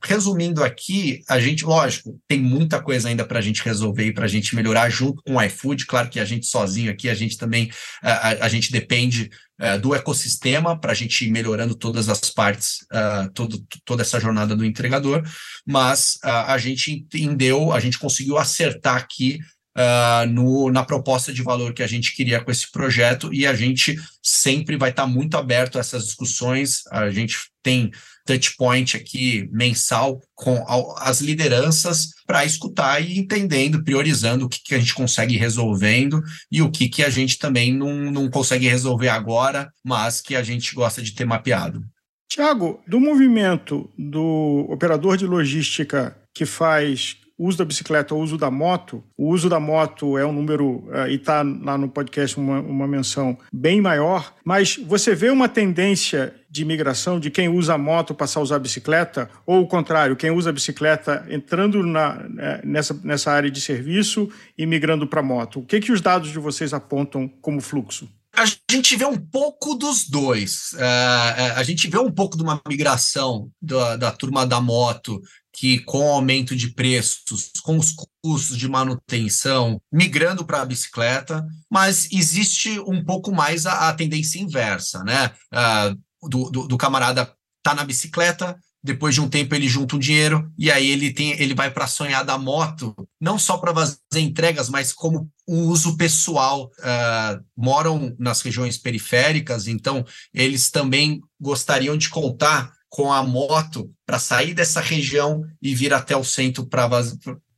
Resumindo 0.02 0.62
aqui, 0.62 1.22
a 1.28 1.40
gente, 1.40 1.64
lógico, 1.64 2.18
tem 2.28 2.38
muita 2.38 2.80
coisa 2.80 3.08
ainda 3.08 3.24
para 3.24 3.40
a 3.40 3.42
gente 3.42 3.64
resolver 3.64 4.06
e 4.06 4.14
para 4.14 4.26
a 4.26 4.28
gente 4.28 4.54
melhorar 4.54 4.88
junto 4.88 5.22
com 5.24 5.34
o 5.34 5.42
iFood. 5.42 5.86
Claro 5.86 6.08
que 6.08 6.20
a 6.20 6.24
gente 6.24 6.46
sozinho 6.46 6.90
aqui, 6.90 7.08
a 7.08 7.14
gente 7.14 7.36
também 7.36 7.68
a, 8.00 8.46
a 8.46 8.48
gente 8.48 8.70
depende 8.70 9.28
uh, 9.60 9.78
do 9.80 9.94
ecossistema 9.94 10.78
para 10.78 10.92
a 10.92 10.94
gente 10.94 11.26
ir 11.26 11.30
melhorando 11.30 11.74
todas 11.74 12.08
as 12.08 12.20
partes, 12.30 12.86
uh, 12.92 13.30
todo, 13.32 13.64
toda 13.84 14.02
essa 14.02 14.20
jornada 14.20 14.54
do 14.54 14.64
entregador, 14.64 15.22
mas 15.66 16.18
uh, 16.24 16.46
a 16.46 16.58
gente 16.58 16.92
entendeu, 16.92 17.72
a 17.72 17.80
gente 17.80 17.98
conseguiu 17.98 18.38
acertar 18.38 18.96
aqui 18.96 19.38
Uh, 19.78 20.26
no, 20.28 20.72
na 20.72 20.82
proposta 20.82 21.32
de 21.32 21.40
valor 21.40 21.72
que 21.72 21.84
a 21.84 21.86
gente 21.86 22.12
queria 22.12 22.40
com 22.40 22.50
esse 22.50 22.68
projeto 22.68 23.32
e 23.32 23.46
a 23.46 23.54
gente 23.54 23.96
sempre 24.20 24.76
vai 24.76 24.90
estar 24.90 25.04
tá 25.04 25.08
muito 25.08 25.36
aberto 25.36 25.76
a 25.76 25.80
essas 25.80 26.06
discussões. 26.06 26.82
A 26.90 27.10
gente 27.10 27.36
tem 27.62 27.92
touch 28.26 28.56
point 28.56 28.96
aqui 28.96 29.48
mensal 29.52 30.20
com 30.34 30.64
as 30.98 31.20
lideranças 31.20 32.08
para 32.26 32.44
escutar 32.44 33.00
e 33.00 33.18
entendendo, 33.18 33.82
priorizando 33.84 34.46
o 34.46 34.48
que, 34.48 34.58
que 34.62 34.74
a 34.74 34.78
gente 34.78 34.94
consegue 34.94 35.36
resolvendo 35.36 36.22
e 36.50 36.60
o 36.60 36.70
que, 36.70 36.88
que 36.88 37.02
a 37.04 37.08
gente 37.08 37.38
também 37.38 37.72
não, 37.72 38.10
não 38.10 38.28
consegue 38.28 38.68
resolver 38.68 39.08
agora, 39.08 39.70
mas 39.84 40.20
que 40.20 40.34
a 40.34 40.42
gente 40.42 40.74
gosta 40.74 41.00
de 41.00 41.12
ter 41.12 41.24
mapeado. 41.24 41.82
Tiago, 42.28 42.80
do 42.86 43.00
movimento 43.00 43.90
do 43.96 44.66
operador 44.68 45.16
de 45.16 45.26
logística 45.26 46.14
que 46.34 46.44
faz 46.44 47.16
uso 47.38 47.58
da 47.58 47.64
bicicleta 47.64 48.14
ou 48.14 48.22
uso 48.22 48.36
da 48.36 48.50
moto, 48.50 49.04
o 49.16 49.28
uso 49.28 49.48
da 49.48 49.60
moto 49.60 50.18
é 50.18 50.26
um 50.26 50.32
número, 50.32 50.84
uh, 50.88 51.06
e 51.08 51.14
está 51.14 51.42
lá 51.42 51.78
no 51.78 51.88
podcast 51.88 52.36
uma, 52.36 52.60
uma 52.60 52.88
menção 52.88 53.38
bem 53.52 53.80
maior, 53.80 54.34
mas 54.44 54.76
você 54.76 55.14
vê 55.14 55.30
uma 55.30 55.48
tendência 55.48 56.34
de 56.50 56.64
migração 56.64 57.20
de 57.20 57.30
quem 57.30 57.48
usa 57.48 57.74
a 57.74 57.78
moto 57.78 58.14
passar 58.14 58.40
a 58.40 58.42
usar 58.42 58.56
a 58.56 58.60
bicicleta, 58.60 59.30
ou 59.46 59.62
o 59.62 59.66
contrário, 59.66 60.16
quem 60.16 60.30
usa 60.30 60.50
a 60.50 60.52
bicicleta 60.52 61.24
entrando 61.28 61.82
na, 61.84 62.26
eh, 62.38 62.60
nessa, 62.64 62.98
nessa 63.04 63.30
área 63.30 63.50
de 63.50 63.60
serviço 63.60 64.28
e 64.56 64.64
migrando 64.64 65.06
para 65.06 65.20
a 65.20 65.22
moto? 65.22 65.60
O 65.60 65.64
que, 65.64 65.78
que 65.78 65.92
os 65.92 66.00
dados 66.00 66.30
de 66.30 66.38
vocês 66.38 66.72
apontam 66.72 67.28
como 67.40 67.60
fluxo? 67.60 68.08
A 68.34 68.44
gente 68.70 68.96
vê 68.96 69.04
um 69.04 69.16
pouco 69.16 69.74
dos 69.74 70.08
dois. 70.08 70.72
Uh, 70.74 71.56
a 71.56 71.62
gente 71.64 71.88
vê 71.88 71.98
um 71.98 72.10
pouco 72.10 72.36
de 72.36 72.42
uma 72.42 72.60
migração 72.68 73.50
da, 73.60 73.96
da 73.96 74.12
turma 74.12 74.46
da 74.46 74.60
moto 74.60 75.20
que 75.52 75.80
com 75.80 75.98
o 75.98 76.12
aumento 76.12 76.54
de 76.54 76.68
preços, 76.68 77.50
com 77.62 77.76
os 77.78 77.92
custos 78.22 78.56
de 78.56 78.68
manutenção, 78.68 79.80
migrando 79.92 80.44
para 80.44 80.62
a 80.62 80.64
bicicleta, 80.64 81.44
mas 81.70 82.08
existe 82.12 82.78
um 82.80 83.04
pouco 83.04 83.32
mais 83.32 83.66
a, 83.66 83.88
a 83.88 83.92
tendência 83.92 84.40
inversa, 84.40 85.02
né? 85.04 85.32
Uh, 85.52 86.28
do, 86.28 86.50
do, 86.50 86.68
do, 86.68 86.78
camarada 86.78 87.32
tá 87.62 87.74
na 87.74 87.84
bicicleta, 87.84 88.58
depois 88.82 89.14
de 89.14 89.20
um 89.20 89.28
tempo 89.28 89.54
ele 89.54 89.68
junta 89.68 89.96
um 89.96 89.98
dinheiro 89.98 90.50
e 90.56 90.70
aí 90.70 90.88
ele 90.88 91.12
tem 91.12 91.32
ele 91.40 91.54
vai 91.54 91.70
para 91.70 91.86
sonhar 91.86 92.24
da 92.24 92.38
moto, 92.38 92.94
não 93.20 93.38
só 93.38 93.58
para 93.58 93.74
fazer 93.74 94.20
entregas, 94.20 94.68
mas 94.68 94.92
como 94.92 95.28
um 95.46 95.62
uso 95.62 95.96
pessoal. 95.96 96.70
Uh, 96.78 97.44
moram 97.56 98.14
nas 98.18 98.40
regiões 98.40 98.78
periféricas, 98.78 99.66
então 99.66 100.04
eles 100.32 100.70
também 100.70 101.20
gostariam 101.40 101.96
de 101.96 102.08
contar 102.08 102.72
com 102.88 103.12
a 103.12 103.22
moto 103.22 103.90
para 104.06 104.18
sair 104.18 104.54
dessa 104.54 104.80
região 104.80 105.42
e 105.60 105.74
vir 105.74 105.92
até 105.92 106.16
o 106.16 106.24
centro 106.24 106.66
para 106.66 106.88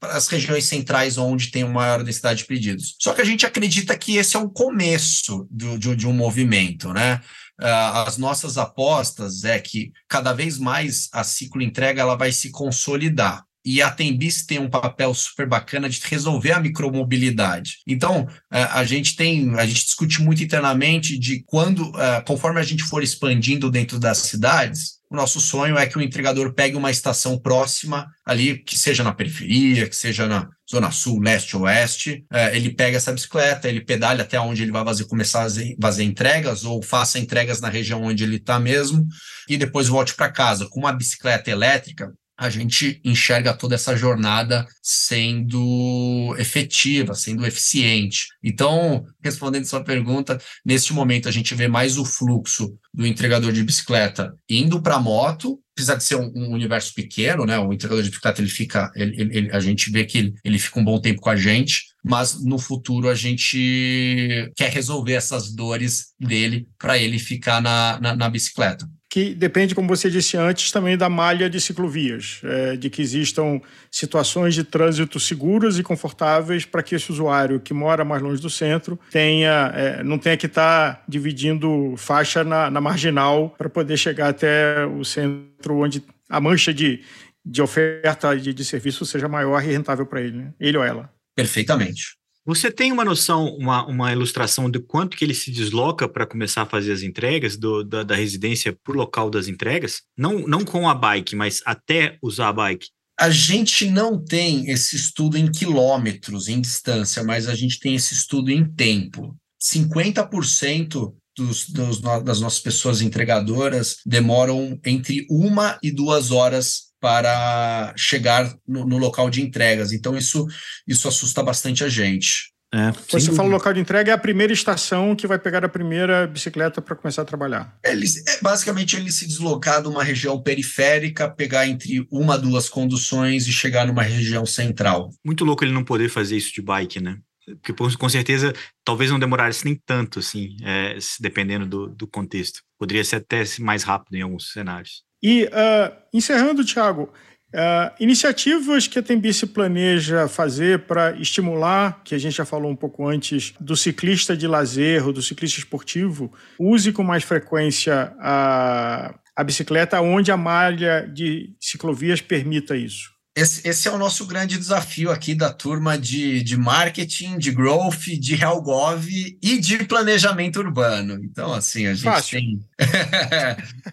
as 0.02 0.28
regiões 0.28 0.64
centrais 0.64 1.18
onde 1.18 1.50
tem 1.50 1.62
uma 1.62 1.74
maior 1.74 2.02
densidade 2.02 2.40
de 2.40 2.46
pedidos. 2.46 2.96
Só 3.00 3.12
que 3.12 3.20
a 3.20 3.24
gente 3.24 3.46
acredita 3.46 3.96
que 3.96 4.16
esse 4.16 4.36
é 4.36 4.38
um 4.38 4.48
começo 4.48 5.46
do, 5.50 5.78
de, 5.78 5.94
de 5.94 6.06
um 6.06 6.12
movimento, 6.12 6.92
né? 6.92 7.20
Uh, 7.60 8.06
as 8.06 8.16
nossas 8.16 8.56
apostas 8.56 9.44
é 9.44 9.58
que 9.58 9.92
cada 10.08 10.32
vez 10.32 10.58
mais 10.58 11.08
a 11.12 11.22
ciclo 11.22 11.60
entrega 11.60 12.00
ela 12.00 12.16
vai 12.16 12.32
se 12.32 12.50
consolidar 12.50 13.44
e 13.64 13.82
a 13.82 13.90
Tembis 13.90 14.44
tem 14.44 14.58
um 14.58 14.70
papel 14.70 15.12
super 15.12 15.46
bacana 15.46 15.88
de 15.88 16.00
resolver 16.04 16.52
a 16.52 16.60
micromobilidade. 16.60 17.78
Então, 17.86 18.26
é, 18.50 18.62
a 18.62 18.84
gente 18.84 19.16
tem, 19.16 19.54
a 19.58 19.66
gente 19.66 19.84
discute 19.84 20.22
muito 20.22 20.42
internamente 20.42 21.18
de 21.18 21.42
quando, 21.44 21.92
é, 22.00 22.20
conforme 22.22 22.58
a 22.58 22.62
gente 22.62 22.82
for 22.84 23.02
expandindo 23.02 23.70
dentro 23.70 23.98
das 23.98 24.18
cidades, 24.18 24.99
o 25.10 25.16
nosso 25.16 25.40
sonho 25.40 25.76
é 25.76 25.86
que 25.86 25.98
o 25.98 26.00
entregador 26.00 26.54
pegue 26.54 26.76
uma 26.76 26.90
estação 26.90 27.36
próxima 27.36 28.06
ali, 28.24 28.58
que 28.58 28.78
seja 28.78 29.02
na 29.02 29.12
periferia, 29.12 29.88
que 29.88 29.96
seja 29.96 30.26
na 30.28 30.48
zona 30.70 30.92
sul, 30.92 31.20
leste, 31.20 31.56
oeste, 31.56 32.24
é, 32.32 32.56
ele 32.56 32.70
pega 32.70 32.96
essa 32.96 33.12
bicicleta, 33.12 33.68
ele 33.68 33.80
pedale 33.80 34.22
até 34.22 34.38
onde 34.38 34.62
ele 34.62 34.70
vai 34.70 34.84
fazer, 34.84 35.06
começar 35.06 35.40
a 35.40 35.42
fazer, 35.42 35.76
fazer 35.82 36.04
entregas 36.04 36.64
ou 36.64 36.80
faça 36.80 37.18
entregas 37.18 37.60
na 37.60 37.68
região 37.68 38.04
onde 38.04 38.22
ele 38.22 38.36
está 38.36 38.60
mesmo 38.60 39.04
e 39.48 39.56
depois 39.56 39.88
volte 39.88 40.14
para 40.14 40.30
casa. 40.30 40.68
Com 40.70 40.78
uma 40.78 40.92
bicicleta 40.92 41.50
elétrica, 41.50 42.12
a 42.40 42.48
gente 42.48 42.98
enxerga 43.04 43.52
toda 43.52 43.74
essa 43.74 43.94
jornada 43.94 44.66
sendo 44.82 46.34
efetiva, 46.38 47.14
sendo 47.14 47.44
eficiente. 47.44 48.28
Então, 48.42 49.04
respondendo 49.22 49.66
sua 49.66 49.84
pergunta, 49.84 50.40
neste 50.64 50.94
momento 50.94 51.28
a 51.28 51.30
gente 51.30 51.54
vê 51.54 51.68
mais 51.68 51.98
o 51.98 52.04
fluxo 52.04 52.74
do 52.94 53.06
entregador 53.06 53.52
de 53.52 53.62
bicicleta 53.62 54.34
indo 54.48 54.80
para 54.80 54.94
a 54.94 55.00
moto, 55.00 55.60
apesar 55.76 55.96
de 55.96 56.04
ser 56.04 56.14
um, 56.14 56.32
um, 56.34 56.50
universo 56.52 56.94
pequeno, 56.94 57.44
né? 57.44 57.58
O 57.58 57.74
entregador 57.74 58.02
de 58.02 58.08
bicicleta 58.08 58.40
ele 58.40 58.48
fica, 58.48 58.90
ele, 58.96 59.20
ele, 59.20 59.50
a 59.52 59.60
gente 59.60 59.90
vê 59.90 60.06
que 60.06 60.16
ele, 60.16 60.34
ele 60.42 60.58
fica 60.58 60.80
um 60.80 60.84
bom 60.84 60.98
tempo 60.98 61.20
com 61.20 61.28
a 61.28 61.36
gente, 61.36 61.88
mas 62.02 62.42
no 62.42 62.58
futuro 62.58 63.10
a 63.10 63.14
gente 63.14 64.50
quer 64.56 64.70
resolver 64.70 65.12
essas 65.12 65.54
dores 65.54 66.14
dele 66.18 66.66
para 66.78 66.96
ele 66.96 67.18
ficar 67.18 67.60
na, 67.60 68.00
na, 68.00 68.16
na 68.16 68.30
bicicleta 68.30 68.88
que 69.10 69.34
depende, 69.34 69.74
como 69.74 69.88
você 69.88 70.08
disse 70.08 70.36
antes, 70.36 70.70
também 70.70 70.96
da 70.96 71.08
malha 71.08 71.50
de 71.50 71.60
ciclovias, 71.60 72.40
é, 72.44 72.76
de 72.76 72.88
que 72.88 73.02
existam 73.02 73.60
situações 73.90 74.54
de 74.54 74.62
trânsito 74.62 75.18
seguras 75.18 75.80
e 75.80 75.82
confortáveis 75.82 76.64
para 76.64 76.80
que 76.80 76.94
esse 76.94 77.10
usuário 77.10 77.58
que 77.58 77.74
mora 77.74 78.04
mais 78.04 78.22
longe 78.22 78.40
do 78.40 78.48
centro 78.48 78.98
tenha, 79.10 79.72
é, 79.74 80.04
não 80.04 80.16
tenha 80.16 80.36
que 80.36 80.46
estar 80.46 80.94
tá 80.94 81.02
dividindo 81.08 81.94
faixa 81.96 82.44
na, 82.44 82.70
na 82.70 82.80
marginal 82.80 83.52
para 83.58 83.68
poder 83.68 83.96
chegar 83.96 84.28
até 84.28 84.86
o 84.86 85.04
centro 85.04 85.78
onde 85.78 86.04
a 86.28 86.40
mancha 86.40 86.72
de, 86.72 87.00
de 87.44 87.60
oferta 87.60 88.38
de, 88.38 88.54
de 88.54 88.64
serviço 88.64 89.04
seja 89.04 89.26
maior 89.26 89.60
e 89.60 89.72
rentável 89.72 90.06
para 90.06 90.20
ele, 90.20 90.36
né? 90.36 90.54
ele 90.60 90.78
ou 90.78 90.84
ela. 90.84 91.12
Perfeitamente. 91.34 92.19
Você 92.50 92.68
tem 92.68 92.90
uma 92.90 93.04
noção, 93.04 93.46
uma, 93.54 93.86
uma 93.86 94.12
ilustração 94.12 94.68
de 94.68 94.80
quanto 94.80 95.16
que 95.16 95.24
ele 95.24 95.34
se 95.34 95.52
desloca 95.52 96.08
para 96.08 96.26
começar 96.26 96.62
a 96.62 96.66
fazer 96.66 96.90
as 96.90 97.00
entregas 97.00 97.56
do, 97.56 97.84
da, 97.84 98.02
da 98.02 98.16
residência 98.16 98.76
para 98.82 98.92
o 98.92 98.96
local 98.96 99.30
das 99.30 99.46
entregas? 99.46 100.02
Não, 100.18 100.40
não 100.48 100.64
com 100.64 100.88
a 100.88 100.92
bike, 100.92 101.36
mas 101.36 101.62
até 101.64 102.18
usar 102.20 102.48
a 102.48 102.52
bike? 102.52 102.88
A 103.20 103.30
gente 103.30 103.88
não 103.88 104.20
tem 104.20 104.68
esse 104.68 104.96
estudo 104.96 105.38
em 105.38 105.48
quilômetros, 105.48 106.48
em 106.48 106.60
distância, 106.60 107.22
mas 107.22 107.46
a 107.46 107.54
gente 107.54 107.78
tem 107.78 107.94
esse 107.94 108.14
estudo 108.14 108.50
em 108.50 108.64
tempo. 108.64 109.32
50% 109.62 111.14
dos, 111.38 111.68
dos, 111.68 112.00
das 112.00 112.40
nossas 112.40 112.58
pessoas 112.58 113.00
entregadoras 113.00 113.98
demoram 114.04 114.76
entre 114.84 115.24
uma 115.30 115.78
e 115.80 115.92
duas 115.92 116.32
horas 116.32 116.89
para 117.00 117.92
chegar 117.96 118.52
no, 118.66 118.86
no, 118.86 118.98
local 118.98 119.30
de 119.30 119.40
entregas. 119.40 119.92
Então, 119.92 120.16
isso, 120.16 120.46
isso 120.86 121.08
assusta 121.08 121.42
bastante 121.42 121.82
a 121.82 121.88
gente. 121.88 122.50
É, 122.72 122.92
Você 123.08 123.32
fala 123.32 123.48
local 123.48 123.72
de 123.72 123.80
entrega, 123.80 124.12
é 124.12 124.14
a 124.14 124.18
primeira 124.18 124.52
estação 124.52 125.16
que 125.16 125.26
vai 125.26 125.40
pegar 125.40 125.64
a 125.64 125.68
primeira 125.68 126.24
bicicleta 126.28 126.80
para 126.80 126.94
começar 126.94 127.22
a 127.22 127.24
trabalhar. 127.24 127.76
Ele, 127.84 128.06
é, 128.28 128.40
basicamente, 128.40 128.94
ele 128.94 129.10
se 129.10 129.26
deslocar 129.26 129.82
de 129.82 129.88
uma 129.88 130.04
região 130.04 130.40
periférica, 130.40 131.28
pegar 131.28 131.66
entre 131.66 132.06
uma 132.12 132.38
duas 132.38 132.68
conduções 132.68 133.48
e 133.48 133.52
chegar 133.52 133.88
numa 133.88 134.02
região 134.02 134.46
central. 134.46 135.10
Muito 135.24 135.44
louco 135.44 135.64
ele 135.64 135.72
não 135.72 135.82
poder 135.82 136.08
fazer 136.08 136.36
isso 136.36 136.54
de 136.54 136.62
bike, 136.62 137.00
né? 137.00 137.16
que 137.62 137.72
com 137.72 138.08
certeza 138.08 138.52
talvez 138.84 139.10
não 139.10 139.18
demorasse 139.18 139.64
nem 139.64 139.74
tanto, 139.74 140.18
assim, 140.18 140.56
é, 140.62 140.96
dependendo 141.18 141.66
do, 141.66 141.88
do 141.88 142.06
contexto. 142.06 142.60
Poderia 142.78 143.04
ser 143.04 143.16
até 143.16 143.42
mais 143.58 143.82
rápido 143.82 144.14
em 144.14 144.22
alguns 144.22 144.52
cenários. 144.52 145.02
E, 145.22 145.44
uh, 145.44 145.96
encerrando, 146.12 146.64
Thiago, 146.64 147.10
Uh, 147.52 147.90
iniciativas 147.98 148.86
que 148.86 149.00
a 149.00 149.02
Tembice 149.02 149.44
planeja 149.44 150.28
fazer 150.28 150.86
para 150.86 151.16
estimular, 151.18 152.00
que 152.04 152.14
a 152.14 152.18
gente 152.18 152.36
já 152.36 152.44
falou 152.44 152.70
um 152.70 152.76
pouco 152.76 153.08
antes, 153.08 153.52
do 153.58 153.76
ciclista 153.76 154.36
de 154.36 154.46
lazer 154.46 155.04
ou 155.04 155.12
do 155.12 155.20
ciclista 155.20 155.58
esportivo, 155.58 156.32
use 156.56 156.92
com 156.92 157.02
mais 157.02 157.24
frequência 157.24 158.14
a, 158.20 159.12
a 159.34 159.42
bicicleta 159.42 160.00
onde 160.00 160.30
a 160.30 160.36
malha 160.36 161.10
de 161.12 161.52
ciclovias 161.58 162.20
permita 162.20 162.76
isso. 162.76 163.10
Esse, 163.34 163.66
esse, 163.66 163.86
é 163.86 163.92
o 163.92 163.98
nosso 163.98 164.26
grande 164.26 164.58
desafio 164.58 165.10
aqui 165.10 165.36
da 165.36 165.52
turma 165.52 165.96
de, 165.96 166.42
de 166.42 166.56
marketing, 166.56 167.38
de 167.38 167.52
growth, 167.52 168.06
de 168.18 168.34
HealthGov 168.34 169.08
e 169.40 169.58
de 169.58 169.84
planejamento 169.84 170.58
urbano. 170.58 171.20
Então, 171.24 171.52
assim, 171.52 171.86
a 171.86 171.94
gente 171.94 172.04
Fácil. 172.04 172.40
tem. 172.40 172.60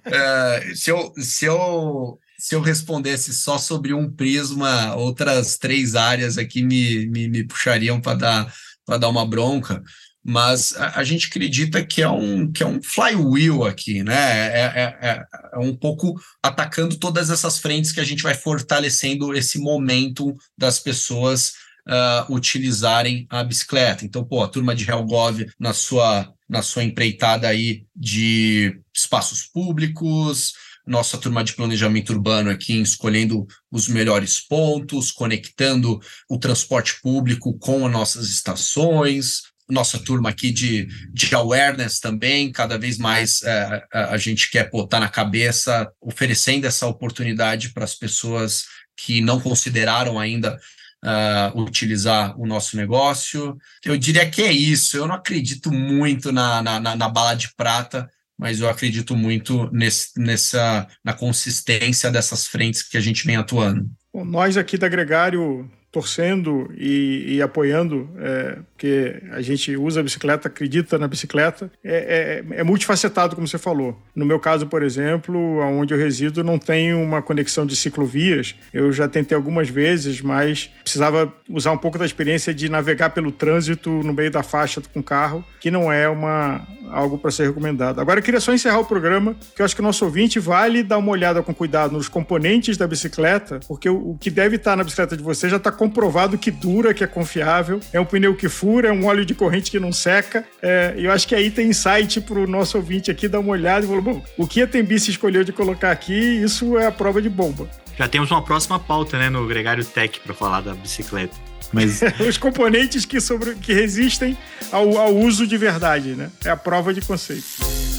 uh, 0.08 0.74
se, 0.76 0.90
eu, 0.90 1.14
se, 1.18 1.46
eu, 1.46 2.20
se 2.38 2.56
eu 2.56 2.62
respondesse 2.62 3.32
só 3.32 3.60
sobre 3.60 3.94
um 3.94 4.12
prisma, 4.12 4.96
outras 4.96 5.58
três 5.58 5.96
áreas 5.96 6.40
aqui 6.40 6.64
me, 6.64 7.06
me, 7.08 7.28
me 7.28 7.44
puxariam 7.44 8.02
para 8.02 8.18
dar, 8.18 8.54
dar 9.00 9.10
uma 9.10 9.26
bronca 9.26 9.84
mas 10.28 10.76
a, 10.76 11.00
a, 11.00 11.04
gente 11.06 11.28
acredita 11.28 11.82
que 11.86 12.02
é 12.02 12.10
um 12.10 12.52
que 12.52 12.62
é 12.62 12.66
um 12.66 12.84
flywheel 12.84 13.64
aqui, 13.64 14.04
né? 14.04 14.14
É, 14.14 14.60
é, 14.60 14.98
é, 15.02 15.26
é, 15.54 15.58
um 15.58 15.74
pouco 15.74 16.20
atacando 16.44 16.98
todas 16.98 17.30
essas 17.30 17.60
frentes 17.60 17.94
que 17.94 18.02
a 18.02 18.04
gente 18.04 18.24
vai 18.24 18.34
fortalecendo 18.34 19.34
esse 19.34 19.58
momento 19.58 20.36
das 20.58 20.80
pessoas 20.80 21.54
uh, 21.88 22.34
utilizarem 22.34 23.26
a 23.30 23.42
bicicleta. 23.42 24.04
Então, 24.04 24.22
pô, 24.22 24.44
a 24.44 24.50
turma 24.50 24.76
de 24.76 24.90
Helgov 24.90 25.46
na 25.58 25.72
sua 25.72 26.30
na 26.50 26.62
sua 26.62 26.84
empreitada 26.84 27.48
aí 27.48 27.86
de 27.96 28.82
espaços 28.94 29.46
públicos, 29.46 30.54
nossa 30.86 31.18
turma 31.18 31.42
de 31.42 31.54
planejamento 31.54 32.12
urbano 32.12 32.50
aqui 32.50 32.82
escolhendo 32.82 33.46
os 33.72 33.88
melhores 33.88 34.42
pontos, 34.42 35.10
conectando 35.10 36.02
o 36.30 36.38
transporte 36.38 37.00
público 37.02 37.58
com 37.60 37.86
as 37.86 37.92
nossas 37.92 38.30
estações, 38.30 39.42
nossa 39.70 40.00
turma 40.00 40.30
aqui 40.30 40.52
de, 40.52 40.88
de 41.14 41.36
awareness 41.36 42.00
também, 42.00 42.52
cada 42.52 42.78
vez 42.78 42.98
mais 42.98 43.44
é, 43.44 43.86
a 43.92 44.18
gente 44.18 44.50
quer 44.50 44.70
botar 44.70 45.00
na 45.00 45.10
cabeça, 45.10 45.92
oferecendo 46.02 46.66
essa 46.66 46.88
oportunidade 46.88 47.70
para 47.70 47.84
as 47.84 47.96
pessoas 47.96 48.66
que 48.96 49.22
não 49.22 49.40
consideraram 49.40 50.20
ainda 50.20 50.58
uh, 51.04 51.62
utilizar 51.62 52.40
o 52.40 52.46
nosso 52.46 52.76
negócio. 52.76 53.58
Eu 53.86 53.98
diria 53.98 54.30
que 54.30 54.42
é 54.42 54.52
isso. 54.52 54.98
Eu 54.98 55.08
não 55.08 55.16
acredito 55.16 55.72
muito 55.72 56.32
na, 56.32 56.62
na, 56.62 56.96
na 56.96 57.10
bala 57.10 57.36
de 57.36 57.54
prata, 57.56 58.10
mas 58.38 58.60
eu 58.60 58.70
acredito 58.70 59.16
muito 59.16 59.70
nesse, 59.72 60.20
nessa 60.20 60.88
na 61.04 61.14
consistência 61.14 62.12
dessas 62.12 62.48
frentes 62.48 62.84
que 62.84 62.98
a 62.98 63.02
gente 63.02 63.26
vem 63.26 63.36
atuando. 63.36 63.90
Bom, 64.14 64.26
nós 64.26 64.58
aqui 64.58 64.78
da 64.78 64.90
Gregário 64.90 65.70
torcendo 65.98 66.72
e, 66.78 67.38
e 67.38 67.42
apoiando, 67.42 68.08
é, 68.20 68.60
porque 68.72 69.20
a 69.32 69.42
gente 69.42 69.76
usa 69.76 70.00
a 70.00 70.04
bicicleta, 70.04 70.48
acredita 70.48 70.96
na 71.00 71.08
bicicleta, 71.08 71.72
é, 71.84 72.44
é, 72.54 72.60
é, 72.60 72.64
multifacetado, 72.64 73.36
como 73.36 73.48
você 73.48 73.58
falou. 73.58 74.00
No 74.16 74.24
meu 74.24 74.40
caso, 74.40 74.68
por 74.68 74.84
exemplo, 74.84 75.58
onde 75.60 75.96
eu 75.96 75.98
resido, 75.98 76.44
não 76.44 76.60
tem 76.60 76.94
uma 76.94 77.20
conexão 77.20 77.66
de 77.66 77.76
ciclovias. 77.76 78.54
Eu 78.72 78.92
já 78.92 79.08
tentei 79.08 79.36
algumas 79.36 79.70
vezes, 79.70 80.22
mas 80.22 80.70
precisava 80.84 81.34
usar 81.50 81.72
um 81.72 81.78
pouco 81.80 81.98
da 81.98 82.06
experiência 82.06 82.54
de 82.54 82.70
navegar 82.70 83.10
pelo 83.10 83.32
trânsito 83.32 83.90
no 83.90 84.14
meio 84.14 84.30
da 84.30 84.44
faixa 84.44 84.80
com 84.94 85.02
carro, 85.02 85.44
que 85.60 85.72
não 85.72 85.92
é 85.92 86.08
uma, 86.08 86.68
algo 86.92 87.18
para 87.18 87.32
ser 87.32 87.48
recomendado. 87.48 88.00
Agora, 88.00 88.20
eu 88.20 88.24
queria 88.24 88.40
só 88.40 88.54
encerrar 88.54 88.80
o 88.80 88.86
programa, 88.86 89.36
que 89.56 89.64
eu 89.64 89.66
acho 89.66 89.76
que 89.76 89.82
o 89.82 89.84
nosso 89.84 90.06
ouvinte 90.06 90.38
vale 90.40 90.84
dar 90.84 91.00
uma 91.00 91.12
olhada 91.12 91.42
com 91.42 91.56
cuidado 91.56 91.94
nos 91.94 92.08
componentes 92.08 92.78
da 92.78 92.86
bicicleta, 92.86 93.60
porque 93.68 93.90
o, 93.90 94.12
o 94.12 94.18
que 94.20 94.30
deve 94.30 94.58
estar 94.58 94.76
na 94.76 94.84
bicicleta 94.84 95.18
de 95.18 95.24
você 95.24 95.50
já 95.50 95.58
está 95.58 95.72
comprovado 95.88 96.38
que 96.38 96.52
dura, 96.52 96.94
que 96.94 97.04
é 97.04 97.08
confiável, 97.08 97.80
é 97.94 98.00
um 98.00 98.06
pneu 98.06 98.36
que 98.36 98.50
fura, 98.50 98.90
é 98.90 98.92
um 98.92 99.06
óleo 99.06 99.26
de 99.26 99.34
corrente 99.34 99.72
que 99.72 99.80
não 99.80 99.92
seca. 99.94 100.46
É, 100.62 100.94
eu 100.98 101.12
acho 101.12 101.26
que 101.28 101.34
aí 101.34 101.50
tem 101.50 101.70
insight 101.70 102.20
para 102.22 102.40
o 102.40 102.46
nosso 102.46 102.78
ouvinte 102.78 103.10
aqui 103.10 103.28
dar 103.28 103.40
uma 103.40 103.52
olhada 103.52 103.86
e 103.86 103.90
falar: 103.90 104.02
bom, 104.02 104.22
o 104.38 104.46
que 104.46 104.62
a 104.62 104.68
Tembice 104.68 105.12
escolheu 105.12 105.44
de 105.44 105.54
colocar 105.54 105.92
aqui, 105.92 106.14
isso 106.14 106.78
é 106.78 106.86
a 106.86 106.92
prova 106.92 107.22
de 107.22 107.30
bomba. 107.30 107.70
Já 107.98 108.08
temos 108.08 108.30
uma 108.30 108.44
próxima 108.44 108.78
pauta, 108.78 109.18
né, 109.18 109.30
no 109.30 109.48
Gregário 109.48 109.84
Tech 109.84 110.20
para 110.20 110.34
falar 110.34 110.62
da 110.62 110.74
bicicleta. 110.74 111.36
Mas... 111.74 112.02
Os 112.28 112.38
componentes 112.38 113.06
que, 113.06 113.20
sobre, 113.20 113.56
que 113.56 113.74
resistem 113.74 114.38
ao, 114.72 114.98
ao 114.98 115.16
uso 115.16 115.48
de 115.48 115.58
verdade, 115.58 116.10
né? 116.10 116.30
É 116.46 116.50
a 116.50 116.58
prova 116.58 116.94
de 116.94 117.02
conceito. 117.02 117.97